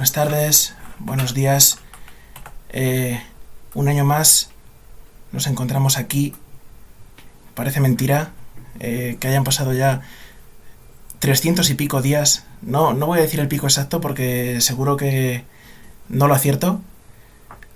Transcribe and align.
Buenas 0.00 0.12
tardes, 0.12 0.74
buenos 0.98 1.34
días. 1.34 1.76
Eh, 2.70 3.22
un 3.74 3.86
año 3.86 4.06
más 4.06 4.48
nos 5.30 5.46
encontramos 5.46 5.98
aquí. 5.98 6.34
Parece 7.54 7.80
mentira 7.80 8.30
eh, 8.78 9.18
que 9.20 9.28
hayan 9.28 9.44
pasado 9.44 9.74
ya 9.74 10.00
300 11.18 11.68
y 11.68 11.74
pico 11.74 12.00
días. 12.00 12.46
No, 12.62 12.94
no 12.94 13.04
voy 13.04 13.18
a 13.18 13.22
decir 13.22 13.40
el 13.40 13.48
pico 13.48 13.66
exacto 13.66 14.00
porque 14.00 14.62
seguro 14.62 14.96
que 14.96 15.44
no 16.08 16.28
lo 16.28 16.34
acierto. 16.34 16.80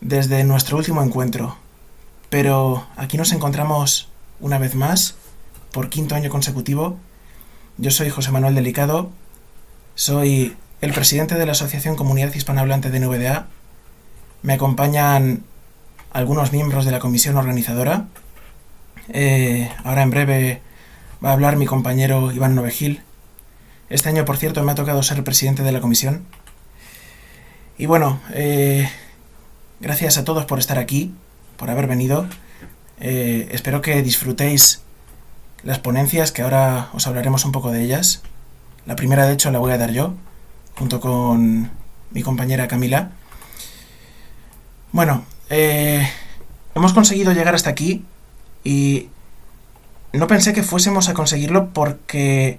Desde 0.00 0.44
nuestro 0.44 0.78
último 0.78 1.02
encuentro. 1.02 1.58
Pero 2.30 2.86
aquí 2.96 3.18
nos 3.18 3.32
encontramos 3.32 4.08
una 4.40 4.56
vez 4.56 4.74
más, 4.74 5.16
por 5.72 5.90
quinto 5.90 6.14
año 6.14 6.30
consecutivo. 6.30 6.96
Yo 7.76 7.90
soy 7.90 8.08
José 8.08 8.30
Manuel 8.30 8.54
Delicado. 8.54 9.10
Soy 9.94 10.56
el 10.84 10.92
presidente 10.92 11.36
de 11.36 11.46
la 11.46 11.52
Asociación 11.52 11.96
Comunidad 11.96 12.34
Hispanohablante 12.34 12.90
de 12.90 13.00
NVDA. 13.00 13.46
Me 14.42 14.52
acompañan 14.52 15.42
algunos 16.12 16.52
miembros 16.52 16.84
de 16.84 16.90
la 16.90 16.98
comisión 16.98 17.38
organizadora. 17.38 18.04
Eh, 19.08 19.72
ahora 19.82 20.02
en 20.02 20.10
breve 20.10 20.60
va 21.24 21.30
a 21.30 21.32
hablar 21.32 21.56
mi 21.56 21.64
compañero 21.64 22.32
Iván 22.32 22.54
Novegil. 22.54 23.00
Este 23.88 24.10
año, 24.10 24.26
por 24.26 24.36
cierto, 24.36 24.62
me 24.62 24.72
ha 24.72 24.74
tocado 24.74 25.02
ser 25.02 25.24
presidente 25.24 25.62
de 25.62 25.72
la 25.72 25.80
comisión. 25.80 26.26
Y 27.78 27.86
bueno, 27.86 28.20
eh, 28.34 28.86
gracias 29.80 30.18
a 30.18 30.24
todos 30.24 30.44
por 30.44 30.58
estar 30.58 30.78
aquí, 30.78 31.14
por 31.56 31.70
haber 31.70 31.86
venido. 31.86 32.26
Eh, 33.00 33.48
espero 33.52 33.80
que 33.80 34.02
disfrutéis 34.02 34.82
las 35.62 35.78
ponencias, 35.78 36.30
que 36.30 36.42
ahora 36.42 36.90
os 36.92 37.06
hablaremos 37.06 37.46
un 37.46 37.52
poco 37.52 37.72
de 37.72 37.82
ellas. 37.82 38.20
La 38.84 38.96
primera, 38.96 39.26
de 39.26 39.32
hecho, 39.32 39.50
la 39.50 39.60
voy 39.60 39.72
a 39.72 39.78
dar 39.78 39.90
yo 39.90 40.14
junto 40.76 41.00
con 41.00 41.70
mi 42.10 42.22
compañera 42.22 42.68
Camila. 42.68 43.10
Bueno, 44.92 45.24
eh, 45.50 46.08
hemos 46.74 46.92
conseguido 46.92 47.32
llegar 47.32 47.54
hasta 47.54 47.70
aquí 47.70 48.04
y 48.62 49.08
no 50.12 50.26
pensé 50.26 50.52
que 50.52 50.62
fuésemos 50.62 51.08
a 51.08 51.14
conseguirlo 51.14 51.70
porque 51.70 52.58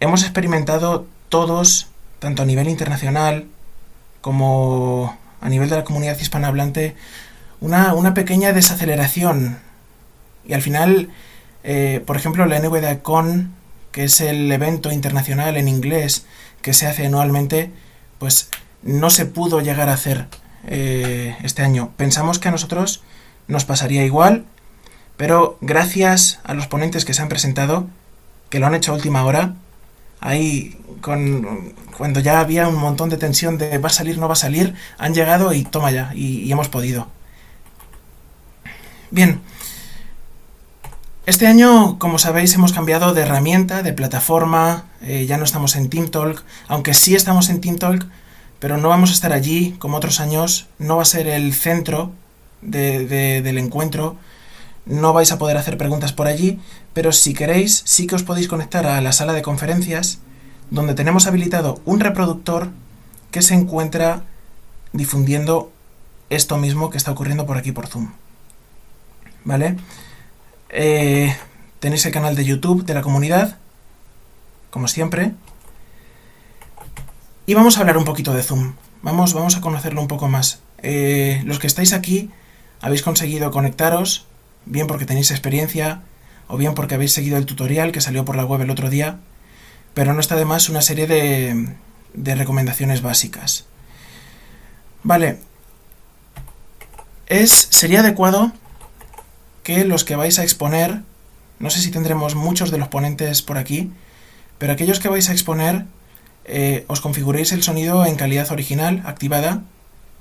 hemos 0.00 0.22
experimentado 0.22 1.06
todos, 1.28 1.88
tanto 2.18 2.42
a 2.42 2.46
nivel 2.46 2.68
internacional 2.68 3.46
como 4.20 5.16
a 5.40 5.48
nivel 5.48 5.68
de 5.68 5.76
la 5.76 5.84
comunidad 5.84 6.18
hispanohablante, 6.18 6.96
una, 7.60 7.94
una 7.94 8.14
pequeña 8.14 8.52
desaceleración. 8.52 9.58
Y 10.46 10.54
al 10.54 10.62
final, 10.62 11.10
eh, 11.62 12.02
por 12.04 12.16
ejemplo, 12.16 12.46
la 12.46 12.58
NVDACON, 12.58 13.54
que 13.92 14.04
es 14.04 14.20
el 14.20 14.50
evento 14.50 14.90
internacional 14.90 15.56
en 15.56 15.68
inglés 15.68 16.26
que 16.64 16.72
se 16.72 16.86
hace 16.86 17.04
anualmente, 17.04 17.70
pues 18.18 18.48
no 18.82 19.10
se 19.10 19.26
pudo 19.26 19.60
llegar 19.60 19.90
a 19.90 19.92
hacer 19.92 20.28
eh, 20.66 21.36
este 21.42 21.60
año. 21.60 21.92
Pensamos 21.98 22.38
que 22.38 22.48
a 22.48 22.52
nosotros 22.52 23.02
nos 23.48 23.66
pasaría 23.66 24.06
igual, 24.06 24.46
pero 25.18 25.58
gracias 25.60 26.40
a 26.42 26.54
los 26.54 26.66
ponentes 26.66 27.04
que 27.04 27.12
se 27.12 27.20
han 27.20 27.28
presentado, 27.28 27.86
que 28.48 28.60
lo 28.60 28.66
han 28.66 28.74
hecho 28.74 28.92
a 28.92 28.94
última 28.94 29.26
hora, 29.26 29.56
ahí 30.20 30.80
con, 31.02 31.74
cuando 31.98 32.20
ya 32.20 32.40
había 32.40 32.66
un 32.66 32.76
montón 32.76 33.10
de 33.10 33.18
tensión 33.18 33.58
de 33.58 33.76
va 33.76 33.88
a 33.88 33.92
salir, 33.92 34.16
no 34.16 34.26
va 34.26 34.32
a 34.32 34.36
salir, 34.36 34.72
han 34.96 35.12
llegado 35.12 35.52
y 35.52 35.64
toma 35.64 35.90
ya, 35.90 36.12
y, 36.14 36.50
hemos 36.50 36.70
podido. 36.70 37.08
Bien, 39.10 39.42
este 41.26 41.46
año, 41.46 41.98
como 41.98 42.18
sabéis, 42.18 42.54
hemos 42.54 42.72
cambiado 42.72 43.14
de 43.14 43.22
herramienta, 43.22 43.82
de 43.82 43.92
plataforma, 43.94 44.84
eh, 45.00 45.24
ya 45.26 45.38
no 45.38 45.44
estamos 45.44 45.74
en 45.74 45.88
TeamTalk, 45.88 46.42
aunque 46.68 46.92
sí 46.92 47.14
estamos 47.14 47.48
en 47.48 47.60
TeamTalk, 47.60 48.06
pero 48.58 48.76
no 48.76 48.90
vamos 48.90 49.10
a 49.10 49.14
estar 49.14 49.32
allí 49.32 49.74
como 49.78 49.96
otros 49.96 50.20
años, 50.20 50.66
no 50.78 50.96
va 50.96 51.02
a 51.02 51.06
ser 51.06 51.26
el 51.26 51.54
centro 51.54 52.12
del 52.60 53.58
encuentro, 53.58 54.16
no 54.86 55.12
vais 55.12 55.32
a 55.32 55.38
poder 55.38 55.56
hacer 55.56 55.78
preguntas 55.78 56.12
por 56.12 56.26
allí, 56.26 56.60
pero 56.92 57.12
si 57.12 57.34
queréis, 57.34 57.82
sí 57.86 58.06
que 58.06 58.14
os 58.14 58.22
podéis 58.22 58.48
conectar 58.48 58.86
a 58.86 59.00
la 59.00 59.12
sala 59.12 59.32
de 59.32 59.42
conferencias, 59.42 60.18
donde 60.70 60.94
tenemos 60.94 61.26
habilitado 61.26 61.80
un 61.84 62.00
reproductor 62.00 62.70
que 63.30 63.42
se 63.42 63.54
encuentra 63.54 64.24
difundiendo 64.92 65.72
esto 66.30 66.56
mismo 66.56 66.90
que 66.90 66.98
está 66.98 67.12
ocurriendo 67.12 67.46
por 67.46 67.56
aquí 67.56 67.72
por 67.72 67.86
Zoom. 67.86 68.12
¿Vale? 69.44 69.76
Eh, 70.76 71.34
tenéis 71.78 72.04
el 72.04 72.10
canal 72.10 72.34
de 72.34 72.44
YouTube 72.44 72.84
de 72.84 72.94
la 72.94 73.02
comunidad, 73.02 73.58
como 74.70 74.88
siempre. 74.88 75.32
Y 77.46 77.54
vamos 77.54 77.76
a 77.76 77.80
hablar 77.80 77.96
un 77.96 78.04
poquito 78.04 78.34
de 78.34 78.42
Zoom. 78.42 78.74
Vamos, 79.00 79.34
vamos 79.34 79.56
a 79.56 79.60
conocerlo 79.60 80.00
un 80.00 80.08
poco 80.08 80.28
más. 80.28 80.62
Eh, 80.82 81.42
los 81.44 81.60
que 81.60 81.68
estáis 81.68 81.92
aquí 81.92 82.30
habéis 82.80 83.02
conseguido 83.02 83.52
conectaros, 83.52 84.26
bien 84.66 84.88
porque 84.88 85.06
tenéis 85.06 85.30
experiencia, 85.30 86.02
o 86.48 86.56
bien 86.56 86.74
porque 86.74 86.96
habéis 86.96 87.12
seguido 87.12 87.36
el 87.36 87.46
tutorial 87.46 87.92
que 87.92 88.00
salió 88.00 88.24
por 88.24 88.34
la 88.34 88.44
web 88.44 88.60
el 88.62 88.70
otro 88.70 88.90
día, 88.90 89.20
pero 89.94 90.12
no 90.12 90.20
está 90.20 90.34
de 90.34 90.44
más 90.44 90.68
una 90.68 90.82
serie 90.82 91.06
de, 91.06 91.76
de 92.14 92.34
recomendaciones 92.34 93.00
básicas. 93.00 93.66
Vale. 95.04 95.38
Es, 97.28 97.68
sería 97.70 98.00
adecuado 98.00 98.52
que 99.64 99.84
los 99.84 100.04
que 100.04 100.14
vais 100.14 100.38
a 100.38 100.44
exponer, 100.44 101.02
no 101.58 101.70
sé 101.70 101.80
si 101.80 101.90
tendremos 101.90 102.36
muchos 102.36 102.70
de 102.70 102.78
los 102.78 102.86
ponentes 102.86 103.42
por 103.42 103.58
aquí, 103.58 103.90
pero 104.58 104.72
aquellos 104.72 105.00
que 105.00 105.08
vais 105.08 105.28
a 105.28 105.32
exponer, 105.32 105.86
eh, 106.44 106.84
os 106.86 107.00
configuréis 107.00 107.50
el 107.52 107.64
sonido 107.64 108.06
en 108.06 108.14
calidad 108.14 108.52
original, 108.52 109.02
activada, 109.06 109.62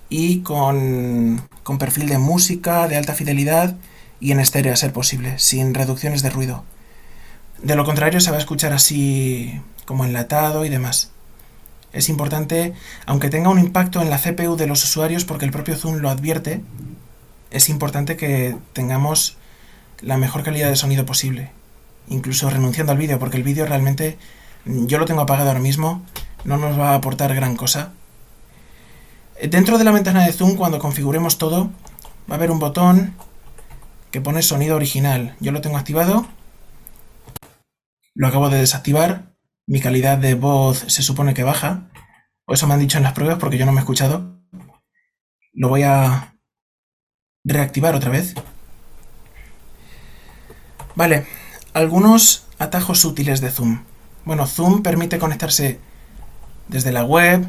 y 0.10 0.40
con, 0.40 1.48
con 1.64 1.78
perfil 1.78 2.08
de 2.08 2.18
música, 2.18 2.88
de 2.88 2.98
alta 2.98 3.14
fidelidad 3.14 3.76
y 4.20 4.32
en 4.32 4.40
estéreo 4.40 4.74
a 4.74 4.78
ser 4.78 4.94
posible, 4.94 5.38
sin 5.40 5.74
reducciones 5.74 6.24
de 6.24 6.30
ruido. 6.30 6.64
De 7.62 7.76
lo 7.76 7.86
contrario 7.86 8.20
se 8.20 8.32
va 8.32 8.38
a 8.38 8.40
escuchar 8.40 8.74
así 8.74 9.62
como 9.86 10.06
enlatado 10.06 10.66
y 10.66 10.70
demás. 10.70 11.12
Es 11.92 12.10
importante, 12.10 12.74
aunque 13.06 13.30
tenga 13.30 13.50
un 13.50 13.60
impacto 13.60 14.02
en 14.02 14.10
la 14.10 14.20
CPU 14.20 14.56
de 14.56 14.68
los 14.68 14.84
usuarios 14.84 15.26
porque 15.26 15.46
el 15.46 15.52
propio 15.52 15.76
Zoom 15.76 15.98
lo 15.98 16.10
advierte, 16.10 16.62
es 17.54 17.70
importante 17.70 18.18
que 18.18 18.58
tengamos 18.74 19.38
la 20.02 20.18
mejor 20.18 20.44
calidad 20.44 20.70
de 20.70 20.76
sonido 20.76 21.06
posible. 21.06 21.52
Incluso 22.08 22.50
renunciando 22.50 22.92
al 22.92 22.98
vídeo, 22.98 23.20
porque 23.20 23.38
el 23.38 23.44
vídeo 23.44 23.66
realmente 23.66 24.18
yo 24.66 24.98
lo 24.98 25.06
tengo 25.06 25.22
apagado 25.22 25.50
ahora 25.50 25.62
mismo, 25.62 26.04
no 26.44 26.58
nos 26.58 26.78
va 26.78 26.92
a 26.92 26.96
aportar 26.96 27.34
gran 27.34 27.56
cosa. 27.56 27.94
Dentro 29.42 29.78
de 29.78 29.84
la 29.84 29.92
ventana 29.92 30.26
de 30.26 30.34
Zoom, 30.34 30.56
cuando 30.56 30.80
configuremos 30.80 31.38
todo, 31.38 31.72
va 32.30 32.36
a 32.36 32.36
haber 32.36 32.52
un 32.52 32.60
botón 32.60 33.16
que 34.12 34.22
pone 34.22 34.42
sonido 34.42 34.76
original. 34.76 35.36
Yo 35.40 35.52
lo 35.52 35.62
tengo 35.62 35.78
activado. 35.78 36.28
Lo 38.16 38.28
acabo 38.28 38.50
de 38.50 38.60
desactivar. 38.60 39.34
Mi 39.66 39.80
calidad 39.80 40.18
de 40.18 40.36
voz 40.36 40.86
se 40.88 41.02
supone 41.02 41.34
que 41.34 41.44
baja. 41.44 41.90
O 42.46 42.54
eso 42.54 42.68
me 42.68 42.74
han 42.74 42.80
dicho 42.80 42.98
en 42.98 43.04
las 43.04 43.14
pruebas 43.14 43.38
porque 43.40 43.58
yo 43.58 43.66
no 43.66 43.72
me 43.72 43.80
he 43.80 43.82
escuchado. 43.82 44.40
Lo 45.54 45.70
voy 45.70 45.84
a 45.84 46.33
reactivar 47.46 47.94
otra 47.96 48.10
vez. 48.10 48.36
Vale, 50.96 51.26
algunos 51.74 52.46
atajos 52.58 53.04
útiles 53.04 53.42
de 53.42 53.52
Zoom. 53.52 53.84
Bueno, 54.24 54.48
Zoom 54.48 54.82
permite 54.82 55.20
conectarse 55.20 55.80
desde 56.70 56.94
la 56.94 57.04
web, 57.04 57.46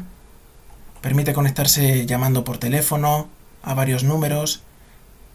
permite 1.01 1.33
conectarse 1.33 2.05
llamando 2.05 2.43
por 2.43 2.57
teléfono 2.57 3.29
a 3.63 3.73
varios 3.73 4.03
números, 4.03 4.63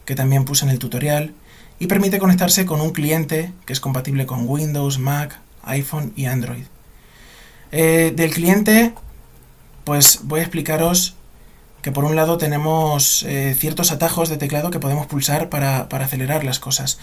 que 0.04 0.15
también 0.15 0.44
puse 0.44 0.66
en 0.66 0.70
el 0.70 0.78
tutorial, 0.78 1.34
y 1.78 1.87
permite 1.87 2.19
conectarse 2.19 2.66
con 2.66 2.82
un 2.82 2.91
cliente 2.91 3.53
que 3.65 3.72
es 3.72 3.81
compatible 3.81 4.26
con 4.26 4.47
Windows, 4.47 4.99
Mac, 4.99 5.38
iPhone 5.62 6.12
y 6.16 6.26
Android. 6.26 6.65
Eh, 7.72 8.12
del 8.15 8.34
cliente, 8.34 8.93
pues 9.84 10.20
voy 10.25 10.41
a 10.41 10.43
explicaros 10.43 11.16
que 11.82 11.93
por 11.93 12.05
un 12.05 12.17
lado 12.17 12.37
tenemos 12.38 13.23
eh, 13.23 13.56
ciertos 13.59 13.91
atajos 13.93 14.29
de 14.29 14.37
teclado 14.37 14.71
que 14.71 14.81
podemos 14.81 15.06
pulsar 15.06 15.49
para, 15.49 15.81
acelerar 15.91 16.44
las 16.44 16.59
cosas. 16.59 16.99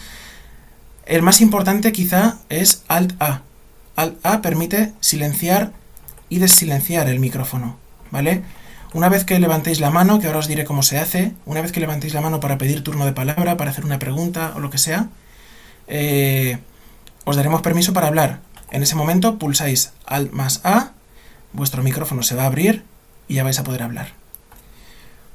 El 1.05 1.21
más 1.21 1.41
importante 1.41 1.91
quizá 1.91 2.37
es 2.49 2.83
Alt 2.87 3.21
A. 3.21 3.41
Alt 3.95 4.23
A 4.25 4.41
permite 4.41 4.93
silenciar 4.99 5.71
y 6.29 6.39
desilenciar 6.39 7.09
el 7.09 7.19
micrófono, 7.19 7.77
¿vale? 8.11 8.43
Una 8.93 9.09
vez 9.09 9.25
que 9.25 9.39
levantéis 9.39 9.79
la 9.79 9.89
mano, 9.89 10.19
que 10.19 10.27
ahora 10.27 10.39
os 10.39 10.47
diré 10.47 10.63
cómo 10.65 10.83
se 10.83 10.97
hace, 10.97 11.33
una 11.45 11.61
vez 11.61 11.71
que 11.71 11.79
levantéis 11.79 12.13
la 12.13 12.21
mano 12.21 12.39
para 12.39 12.57
pedir 12.57 12.83
turno 12.83 13.05
de 13.05 13.13
palabra, 13.13 13.57
para 13.57 13.71
hacer 13.71 13.85
una 13.85 13.99
pregunta 13.99 14.53
o 14.55 14.59
lo 14.59 14.69
que 14.69 14.77
sea, 14.77 15.09
eh, 15.87 16.59
os 17.25 17.35
daremos 17.35 17.61
permiso 17.61 17.93
para 17.93 18.07
hablar. 18.07 18.41
En 18.71 18.83
ese 18.83 18.95
momento 18.95 19.39
pulsáis 19.39 19.93
Alt 20.05 20.31
más 20.31 20.61
A, 20.63 20.91
vuestro 21.53 21.83
micrófono 21.83 22.23
se 22.23 22.35
va 22.35 22.43
a 22.43 22.47
abrir 22.47 22.83
y 23.27 23.35
ya 23.35 23.43
vais 23.43 23.59
a 23.59 23.63
poder 23.63 23.83
hablar. 23.83 24.26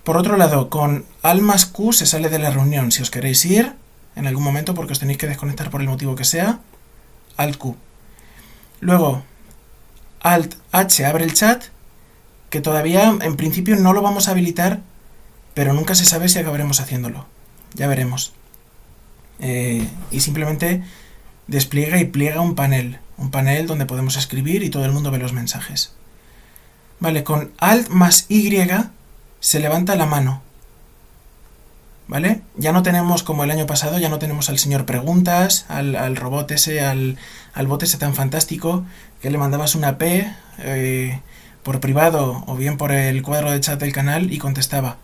Por 0.05 0.17
otro 0.17 0.37
lado, 0.37 0.69
con 0.69 1.05
Alt 1.23 1.43
más 1.43 1.67
Q 1.67 1.93
se 1.93 2.07
sale 2.07 2.29
de 2.29 2.39
la 2.39 2.51
reunión. 2.51 2.91
Si 2.91 3.03
os 3.03 3.11
queréis 3.11 3.45
ir 3.45 3.75
en 4.17 4.27
algún 4.27 4.43
momento 4.43 4.75
porque 4.75 4.93
os 4.93 4.99
tenéis 4.99 5.19
que 5.19 5.29
desconectar 5.29 5.71
por 5.71 5.81
el 5.81 5.89
motivo 5.89 6.17
que 6.17 6.25
sea, 6.25 6.61
Alt 7.37 7.57
Q. 7.57 7.77
Luego, 8.81 9.23
Alt 10.21 10.57
H 10.73 11.05
abre 11.05 11.25
el 11.25 11.35
chat 11.35 11.65
que 12.51 12.61
todavía 12.61 13.17
en 13.21 13.37
principio 13.37 13.77
no 13.77 13.93
lo 13.93 14.03
vamos 14.03 14.29
a 14.29 14.33
habilitar, 14.33 14.81
pero 15.55 15.73
nunca 15.73 15.95
se 15.95 16.05
sabe 16.05 16.29
si 16.29 16.39
acabaremos 16.39 16.81
haciéndolo. 16.81 17.27
Ya 17.75 17.87
veremos. 17.87 18.35
Eh, 19.39 19.89
y 20.11 20.21
simplemente 20.21 20.83
despliega 21.47 21.99
y 21.99 22.05
pliega 22.05 22.41
un 22.41 22.55
panel, 22.55 22.99
un 23.17 23.31
panel 23.31 23.67
donde 23.67 23.87
podemos 23.87 24.17
escribir 24.17 24.63
y 24.63 24.71
todo 24.71 24.85
el 24.85 24.93
mundo 24.93 25.11
ve 25.11 25.19
los 25.19 25.33
mensajes. 25.33 25.95
Vale, 27.01 27.25
con 27.25 27.53
Alt 27.59 27.89
más 27.89 28.27
Y 28.29 28.51
se 29.43 29.59
levanta 29.59 29.97
la 29.97 30.07
mano. 30.07 30.41
¿Vale? 32.07 32.43
Ya 32.57 32.73
no 32.73 32.83
tenemos, 32.83 33.23
como 33.23 33.45
el 33.45 33.51
año 33.51 33.67
pasado, 33.67 33.99
ya 33.99 34.09
no 34.09 34.19
tenemos 34.19 34.49
al 34.49 34.59
señor 34.59 34.87
preguntas, 34.87 35.67
al, 35.69 36.17
robot 36.17 36.51
ese, 36.53 36.81
al, 36.81 37.19
al, 37.53 37.67
bot 37.67 37.83
ese 37.83 37.99
tan 37.99 38.15
fantástico, 38.15 38.85
que 39.21 39.31
le 39.31 39.39
mandabas 39.39 39.75
una 39.75 39.99
P 39.99 40.33
eh, 40.59 41.21
por 41.63 41.81
privado 41.81 42.45
o 42.47 42.55
bien 42.55 42.77
por 42.77 42.93
el 42.93 43.23
cuadro 43.23 43.51
de 43.51 43.61
chat 43.61 43.81
del 43.81 43.93
canal 43.93 44.33
y 44.33 44.39
contestaba. 44.39 44.99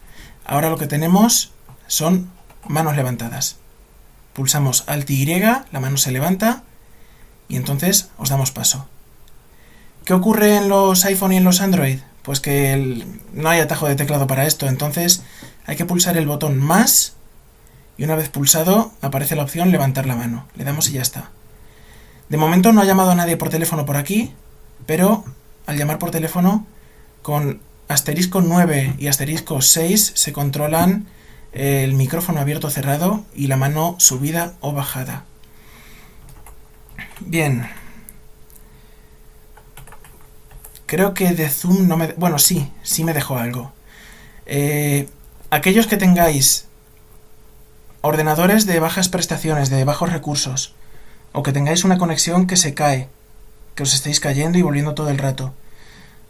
Ahora 0.44 0.70
lo 0.70 0.79
que 0.79 0.87
tenemos 0.87 1.52
son 1.88 2.31
manos 2.67 2.94
levantadas. 2.94 3.56
Pulsamos 4.35 4.85
Alt 4.87 5.11
y, 5.11 5.26
la 5.26 5.81
mano 5.81 5.96
se 5.96 6.12
levanta 6.12 6.62
y 7.49 7.56
entonces 7.56 8.11
os 8.19 8.29
damos 8.29 8.52
paso. 8.52 8.87
¿Qué 10.05 10.14
ocurre 10.14 10.56
en 10.56 10.69
los 10.69 11.05
iPhone 11.06 11.32
y 11.32 11.38
en 11.38 11.44
los 11.44 11.61
Android? 11.61 11.99
Pues 12.28 12.40
que 12.40 13.06
no 13.32 13.48
hay 13.48 13.58
atajo 13.58 13.88
de 13.88 13.96
teclado 13.96 14.26
para 14.26 14.44
esto, 14.44 14.69
entonces 14.69 15.22
hay 15.64 15.76
que 15.76 15.86
pulsar 15.86 16.19
el 16.19 16.26
botón 16.26 16.58
más 16.58 17.14
y 17.96 18.04
una 18.04 18.16
vez 18.16 18.28
pulsado 18.28 18.92
aparece 19.00 19.34
la 19.34 19.44
opción 19.44 19.70
levantar 19.70 20.04
la 20.04 20.14
mano. 20.14 20.46
Le 20.54 20.64
damos 20.64 20.90
y 20.90 20.92
ya 20.92 21.00
está. 21.00 21.30
De 22.28 22.36
momento 22.36 22.70
no 22.75 22.82
ha 22.82 22.84
llamado 22.84 23.12
a 23.12 23.14
nadie 23.14 23.38
por 23.38 23.48
teléfono 23.48 23.86
por 23.86 23.96
aquí, 23.96 24.34
pero 24.84 25.25
al 25.64 25.78
llamar 25.78 25.98
por 25.98 26.10
teléfono 26.10 26.66
con 27.22 27.62
asterisco 27.88 28.42
9 28.42 28.96
y 28.98 29.06
asterisco 29.06 29.62
6 29.62 30.12
se 30.14 30.32
controlan 30.34 31.06
el 31.52 31.94
micrófono 31.94 32.40
abierto 32.40 32.66
o 32.66 32.70
cerrado 32.70 33.25
y 33.34 33.46
la 33.46 33.56
mano 33.56 33.96
subida 33.98 34.52
o 34.60 34.75
bajada. 34.75 35.25
Bien. 37.20 37.70
Creo 40.88 41.12
que 41.12 41.35
de 41.35 41.50
Zoom 41.50 41.87
no 41.87 41.99
me... 41.99 42.14
Bueno, 42.17 42.38
sí, 42.38 42.73
sí 42.82 43.05
me 43.05 43.12
dejó 43.12 43.37
algo. 43.37 43.73
Eh, 44.46 45.06
aquellos 45.50 45.87
que 45.87 45.99
tengáis 45.99 46.64
ordenadores 48.00 48.64
de 48.64 48.81
bajas 48.81 49.11
prestaciones, 49.11 49.69
de 49.69 49.85
bajos 49.85 50.11
recursos, 50.11 50.75
o 51.32 51.43
que 51.43 51.52
tengáis 51.52 51.85
una 51.85 51.99
conexión 51.99 52.46
que 52.46 52.56
se 52.56 52.73
cae, 52.73 53.11
que 53.75 53.82
os 53.82 53.93
estéis 53.93 54.19
cayendo 54.19 54.56
y 54.56 54.62
volviendo 54.62 54.94
todo 54.94 55.11
el 55.11 55.19
rato, 55.19 55.52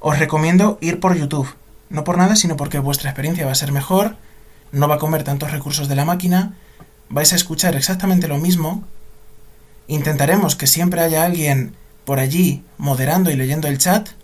os 0.01 0.19
recomiendo 0.19 0.77
ir 0.81 0.99
por 0.99 1.17
YouTube. 1.17 1.55
No 1.89 2.03
por 2.03 2.19
nada, 2.19 2.35
sino 2.35 2.57
porque 2.57 2.81
vuestra 2.81 3.11
experiencia 3.11 3.47
va 3.47 3.53
a 3.53 3.55
ser 3.55 3.71
mejor, 3.71 4.17
no 4.73 4.89
va 4.89 4.97
a 4.97 4.99
comer 4.99 5.23
tantos 5.23 5.53
recursos 5.53 5.87
de 5.87 5.95
la 5.95 6.05
máquina, 6.05 6.57
vais 7.09 7.33
a 7.33 7.37
escuchar 7.37 7.77
exactamente 7.77 8.27
lo 8.27 8.39
mismo. 8.39 8.83
Intentaremos 9.87 10.57
que 10.57 10.67
siempre 10.67 11.01
haya 11.01 11.25
alguien 11.25 11.77
por 12.05 12.19
allí 12.19 12.65
moderando 12.77 13.31
y 13.31 13.37
leyendo 13.37 13.69
el 13.69 13.79
chat. 13.79 14.18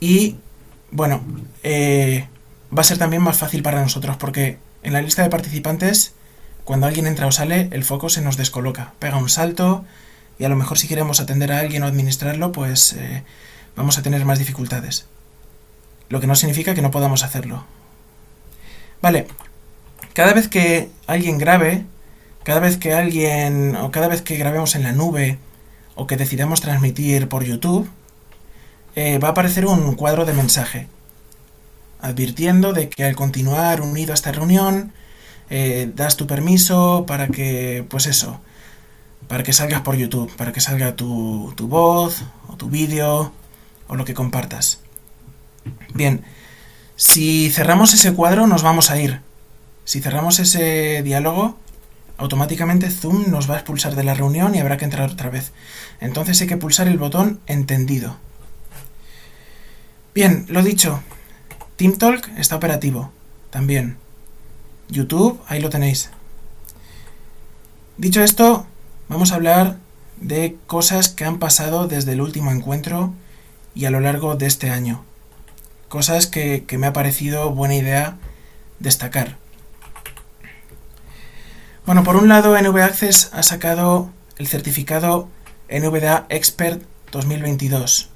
Y 0.00 0.36
bueno, 0.90 1.22
eh, 1.62 2.28
va 2.76 2.82
a 2.82 2.84
ser 2.84 2.98
también 2.98 3.22
más 3.22 3.36
fácil 3.36 3.62
para 3.62 3.80
nosotros 3.80 4.16
porque 4.16 4.58
en 4.82 4.92
la 4.92 5.02
lista 5.02 5.22
de 5.22 5.30
participantes, 5.30 6.14
cuando 6.64 6.86
alguien 6.86 7.06
entra 7.06 7.26
o 7.26 7.32
sale, 7.32 7.68
el 7.72 7.84
foco 7.84 8.08
se 8.08 8.22
nos 8.22 8.36
descoloca, 8.36 8.92
pega 8.98 9.16
un 9.16 9.28
salto 9.28 9.84
y 10.38 10.44
a 10.44 10.48
lo 10.48 10.56
mejor 10.56 10.78
si 10.78 10.88
queremos 10.88 11.20
atender 11.20 11.52
a 11.52 11.60
alguien 11.60 11.82
o 11.82 11.86
administrarlo, 11.86 12.52
pues 12.52 12.92
eh, 12.92 13.22
vamos 13.74 13.98
a 13.98 14.02
tener 14.02 14.24
más 14.24 14.38
dificultades. 14.38 15.06
Lo 16.08 16.20
que 16.20 16.26
no 16.26 16.36
significa 16.36 16.74
que 16.74 16.82
no 16.82 16.90
podamos 16.90 17.24
hacerlo. 17.24 17.64
Vale, 19.02 19.26
cada 20.12 20.32
vez 20.32 20.48
que 20.48 20.88
alguien 21.06 21.38
grabe, 21.38 21.84
cada 22.44 22.60
vez 22.60 22.76
que 22.76 22.94
alguien, 22.94 23.76
o 23.76 23.90
cada 23.90 24.08
vez 24.08 24.22
que 24.22 24.36
grabemos 24.36 24.74
en 24.74 24.82
la 24.82 24.92
nube, 24.92 25.38
o 25.94 26.06
que 26.06 26.16
decidamos 26.16 26.60
transmitir 26.60 27.28
por 27.28 27.42
YouTube, 27.42 27.88
eh, 28.96 29.18
va 29.18 29.28
a 29.28 29.30
aparecer 29.32 29.66
un 29.66 29.94
cuadro 29.94 30.24
de 30.24 30.32
mensaje, 30.32 30.88
advirtiendo 32.00 32.72
de 32.72 32.88
que 32.88 33.04
al 33.04 33.14
continuar 33.14 33.82
unido 33.82 34.12
a 34.12 34.14
esta 34.14 34.32
reunión, 34.32 34.92
eh, 35.50 35.92
das 35.94 36.16
tu 36.16 36.26
permiso 36.26 37.04
para 37.06 37.28
que, 37.28 37.84
pues 37.88 38.06
eso, 38.06 38.40
para 39.28 39.42
que 39.42 39.52
salgas 39.52 39.82
por 39.82 39.96
YouTube, 39.96 40.34
para 40.36 40.52
que 40.52 40.60
salga 40.60 40.96
tu, 40.96 41.52
tu 41.56 41.68
voz, 41.68 42.24
o 42.48 42.56
tu 42.56 42.68
vídeo, 42.70 43.32
o 43.86 43.96
lo 43.96 44.04
que 44.04 44.14
compartas. 44.14 44.80
Bien, 45.94 46.24
si 46.96 47.50
cerramos 47.50 47.92
ese 47.92 48.14
cuadro 48.14 48.46
nos 48.46 48.62
vamos 48.62 48.90
a 48.90 48.98
ir. 48.98 49.20
Si 49.84 50.00
cerramos 50.00 50.38
ese 50.38 51.02
diálogo, 51.02 51.58
automáticamente 52.16 52.90
Zoom 52.90 53.30
nos 53.30 53.48
va 53.50 53.54
a 53.54 53.58
expulsar 53.58 53.94
de 53.94 54.04
la 54.04 54.14
reunión 54.14 54.54
y 54.54 54.58
habrá 54.58 54.78
que 54.78 54.86
entrar 54.86 55.10
otra 55.10 55.28
vez. 55.28 55.52
Entonces 56.00 56.40
hay 56.40 56.46
que 56.46 56.56
pulsar 56.56 56.88
el 56.88 56.98
botón 56.98 57.40
entendido. 57.46 58.16
Bien, 60.16 60.46
lo 60.48 60.62
dicho, 60.62 61.02
TeamTalk 61.76 62.38
está 62.38 62.56
operativo, 62.56 63.12
también. 63.50 63.98
YouTube, 64.88 65.38
ahí 65.46 65.60
lo 65.60 65.68
tenéis. 65.68 66.08
Dicho 67.98 68.22
esto, 68.22 68.66
vamos 69.10 69.30
a 69.30 69.34
hablar 69.34 69.76
de 70.16 70.56
cosas 70.66 71.10
que 71.10 71.26
han 71.26 71.38
pasado 71.38 71.86
desde 71.86 72.14
el 72.14 72.22
último 72.22 72.50
encuentro 72.50 73.12
y 73.74 73.84
a 73.84 73.90
lo 73.90 74.00
largo 74.00 74.36
de 74.36 74.46
este 74.46 74.70
año 74.70 75.04
cosas 75.88 76.26
que, 76.26 76.64
me 76.78 76.86
ha 76.86 76.94
parecido 76.94 77.50
buena 77.50 77.74
idea 77.74 78.16
destacar. 78.78 79.36
Bueno, 81.84 82.04
por 82.04 82.16
un 82.16 82.28
lado, 82.28 82.58
NV 82.58 82.78
Access 82.78 83.28
ha 83.34 83.42
sacado 83.42 84.08
el 84.38 84.46
certificado 84.46 85.28
NVDA 85.68 86.24
Expert 86.30 86.82
2022. 87.12 88.15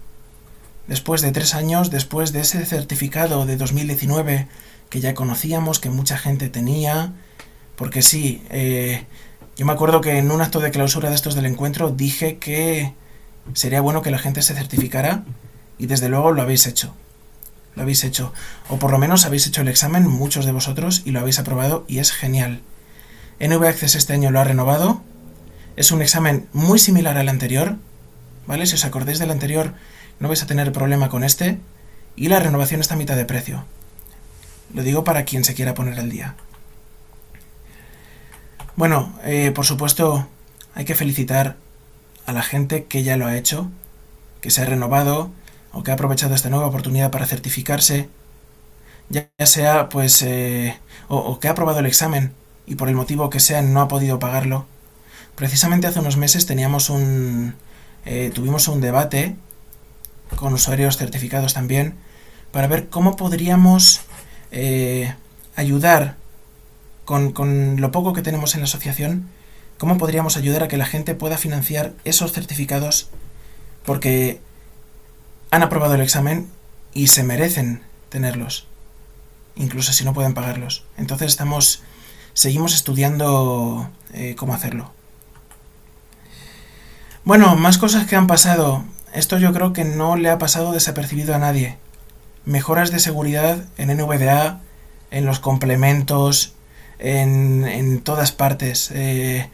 Después 0.86 1.22
de 1.22 1.32
tres 1.32 1.54
años, 1.54 1.90
después 1.90 2.32
de 2.32 2.40
ese 2.40 2.64
certificado 2.66 3.46
de 3.46 3.56
2019 3.56 4.48
que 4.88 5.00
ya 5.00 5.14
conocíamos, 5.14 5.78
que 5.78 5.88
mucha 5.88 6.18
gente 6.18 6.48
tenía, 6.48 7.12
porque 7.76 8.02
sí, 8.02 8.42
eh, 8.50 9.04
yo 9.56 9.64
me 9.64 9.72
acuerdo 9.72 10.00
que 10.00 10.18
en 10.18 10.30
un 10.32 10.42
acto 10.42 10.58
de 10.58 10.72
clausura 10.72 11.10
de 11.10 11.14
estos 11.14 11.36
del 11.36 11.46
encuentro 11.46 11.90
dije 11.90 12.38
que 12.38 12.92
sería 13.54 13.80
bueno 13.80 14.02
que 14.02 14.10
la 14.10 14.18
gente 14.18 14.42
se 14.42 14.54
certificara 14.54 15.24
y 15.78 15.86
desde 15.86 16.08
luego 16.08 16.32
lo 16.32 16.42
habéis 16.42 16.66
hecho 16.66 16.92
lo 17.74 17.82
habéis 17.82 18.04
hecho. 18.04 18.32
O 18.68 18.78
por 18.78 18.90
lo 18.90 18.98
menos 18.98 19.24
habéis 19.24 19.46
hecho 19.46 19.62
el 19.62 19.68
examen, 19.68 20.06
muchos 20.06 20.44
de 20.44 20.52
vosotros, 20.52 21.02
y 21.04 21.10
lo 21.10 21.20
habéis 21.20 21.38
aprobado 21.38 21.84
y 21.88 21.98
es 21.98 22.12
genial. 22.12 22.60
NV 23.40 23.64
Access 23.64 23.94
este 23.94 24.12
año 24.12 24.30
lo 24.30 24.40
ha 24.40 24.44
renovado. 24.44 25.02
Es 25.76 25.92
un 25.92 26.02
examen 26.02 26.48
muy 26.52 26.78
similar 26.78 27.16
al 27.16 27.28
anterior. 27.28 27.76
¿Vale? 28.46 28.66
Si 28.66 28.74
os 28.74 28.84
acordáis 28.84 29.18
del 29.18 29.30
anterior, 29.30 29.74
no 30.20 30.28
vais 30.28 30.42
a 30.42 30.46
tener 30.46 30.70
problema 30.70 31.08
con 31.08 31.24
este. 31.24 31.58
Y 32.14 32.28
la 32.28 32.38
renovación 32.38 32.80
está 32.80 32.94
a 32.94 32.98
mitad 32.98 33.16
de 33.16 33.24
precio. 33.24 33.64
Lo 34.72 34.82
digo 34.82 35.02
para 35.02 35.24
quien 35.24 35.44
se 35.44 35.54
quiera 35.54 35.74
poner 35.74 35.98
al 35.98 36.10
día. 36.10 36.36
Bueno, 38.76 39.12
eh, 39.24 39.50
por 39.54 39.66
supuesto, 39.66 40.28
hay 40.74 40.84
que 40.84 40.94
felicitar 40.94 41.56
a 42.26 42.32
la 42.32 42.42
gente 42.42 42.84
que 42.84 43.02
ya 43.02 43.16
lo 43.16 43.26
ha 43.26 43.36
hecho, 43.36 43.68
que 44.40 44.50
se 44.50 44.62
ha 44.62 44.66
renovado, 44.66 45.30
o 45.72 45.82
que 45.82 45.90
ha 45.90 45.94
aprovechado 45.94 46.34
esta 46.34 46.50
nueva 46.50 46.66
oportunidad 46.66 47.10
para 47.10 47.26
certificarse, 47.26 48.08
ya 49.08 49.28
sea 49.44 49.88
pues 49.88 50.22
eh, 50.22 50.78
o, 51.08 51.38
que 51.40 51.48
ha 51.48 51.52
aprobado 51.52 51.80
el 51.80 51.86
examen 51.86 52.32
y 52.66 52.76
por 52.76 52.88
el 52.88 52.94
motivo 52.94 53.30
que 53.30 53.40
sea 53.40 53.62
no 53.62 53.80
ha 53.80 53.88
podido 53.88 54.18
pagarlo. 54.18 54.66
Precisamente 55.34 55.86
hace 55.86 56.00
unos 56.00 56.16
meses 56.16 56.46
teníamos 56.46 56.90
un 56.90 57.54
eh, 58.04 58.30
tuvimos 58.34 58.68
un 58.68 58.80
debate 58.80 59.36
con 60.36 60.52
usuarios 60.54 60.96
certificados 60.96 61.54
también 61.54 61.94
para 62.52 62.66
ver 62.66 62.88
cómo 62.88 63.16
podríamos 63.16 64.00
eh, 64.50 65.14
ayudar 65.56 66.16
con, 67.04 67.32
con 67.32 67.80
lo 67.80 67.90
poco 67.92 68.12
que 68.12 68.22
tenemos 68.22 68.54
en 68.54 68.60
la 68.60 68.64
asociación, 68.64 69.28
cómo 69.78 69.98
podríamos 69.98 70.36
ayudar 70.36 70.64
a 70.64 70.68
que 70.68 70.76
la 70.76 70.86
gente 70.86 71.14
pueda 71.14 71.38
financiar 71.38 71.92
esos 72.04 72.32
certificados 72.32 73.10
porque 73.84 74.40
han 75.50 75.62
aprobado 75.62 75.94
el 75.94 76.00
examen 76.00 76.48
y 76.94 77.08
se 77.08 77.22
merecen 77.22 77.82
tenerlos, 78.08 78.66
incluso 79.56 79.92
si 79.92 80.04
no 80.04 80.14
pueden 80.14 80.34
pagarlos. 80.34 80.84
Entonces 80.96 81.28
estamos, 81.28 81.82
seguimos 82.34 82.74
estudiando 82.74 83.90
eh, 84.12 84.34
cómo 84.36 84.54
hacerlo. 84.54 84.92
Bueno, 87.24 87.54
más 87.56 87.78
cosas 87.78 88.06
que 88.06 88.16
han 88.16 88.26
pasado. 88.26 88.84
Esto 89.12 89.38
yo 89.38 89.52
creo 89.52 89.72
que 89.72 89.84
no 89.84 90.16
le 90.16 90.30
ha 90.30 90.38
pasado 90.38 90.72
desapercibido 90.72 91.34
a 91.34 91.38
nadie. 91.38 91.76
Mejoras 92.44 92.90
de 92.90 93.00
seguridad 93.00 93.64
en 93.76 93.96
NVDA, 93.96 94.60
en 95.10 95.26
los 95.26 95.40
complementos, 95.40 96.54
en, 96.98 97.66
en 97.66 98.00
todas 98.00 98.32
partes. 98.32 98.90
Eh, 98.94 99.48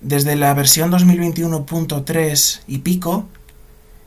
desde 0.00 0.36
la 0.36 0.52
versión 0.54 0.90
2021.3 0.90 2.60
y 2.66 2.78
pico, 2.78 3.28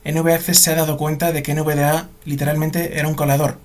NV 0.04 0.28
Access 0.34 0.58
se 0.58 0.70
ha 0.70 0.76
dado 0.76 0.96
cuenta 0.96 1.32
de 1.32 1.42
que 1.42 1.54
NVDA 1.54 2.08
literalmente 2.24 2.98
era 2.98 3.08
un 3.08 3.14
colador. 3.14 3.58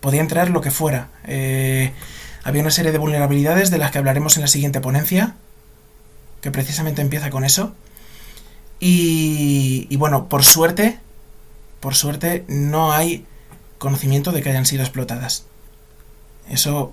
Podía 0.00 0.20
entrar 0.20 0.50
lo 0.50 0.60
que 0.60 0.70
fuera. 0.70 1.08
Eh, 1.26 1.92
había 2.42 2.62
una 2.62 2.70
serie 2.70 2.92
de 2.92 2.98
vulnerabilidades 2.98 3.70
de 3.70 3.78
las 3.78 3.90
que 3.90 3.98
hablaremos 3.98 4.36
en 4.36 4.42
la 4.42 4.48
siguiente 4.48 4.80
ponencia, 4.80 5.34
que 6.40 6.50
precisamente 6.50 7.02
empieza 7.02 7.30
con 7.30 7.44
eso. 7.44 7.74
Y, 8.80 9.86
y 9.90 9.96
bueno, 9.96 10.28
por 10.28 10.42
suerte, 10.42 10.98
por 11.80 11.94
suerte 11.94 12.44
no 12.48 12.92
hay 12.92 13.26
conocimiento 13.78 14.32
de 14.32 14.42
que 14.42 14.50
hayan 14.50 14.66
sido 14.66 14.82
explotadas. 14.82 15.46
Eso 16.48 16.92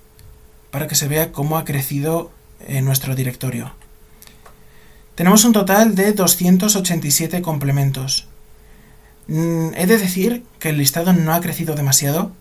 para 0.70 0.86
que 0.86 0.94
se 0.94 1.08
vea 1.08 1.32
cómo 1.32 1.58
ha 1.58 1.64
crecido 1.64 2.30
eh, 2.60 2.80
nuestro 2.82 3.14
directorio. 3.14 3.72
Tenemos 5.14 5.44
un 5.44 5.52
total 5.52 5.94
de 5.94 6.12
287 6.12 7.42
complementos. 7.42 8.28
Mm, 9.26 9.74
he 9.74 9.86
de 9.86 9.98
decir 9.98 10.44
que 10.58 10.70
el 10.70 10.78
listado 10.78 11.12
no 11.12 11.34
ha 11.34 11.40
crecido 11.40 11.74
demasiado, 11.74 12.32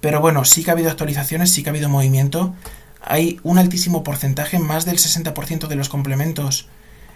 pero 0.00 0.20
bueno, 0.20 0.44
sí 0.44 0.64
que 0.64 0.70
ha 0.70 0.72
habido 0.72 0.90
actualizaciones, 0.90 1.50
sí 1.50 1.62
que 1.62 1.70
ha 1.70 1.72
habido 1.72 1.88
movimiento. 1.88 2.54
Hay 3.02 3.40
un 3.42 3.58
altísimo 3.58 4.02
porcentaje, 4.02 4.58
más 4.58 4.84
del 4.84 4.98
60% 4.98 5.68
de 5.68 5.76
los 5.76 5.88
complementos. 5.88 6.68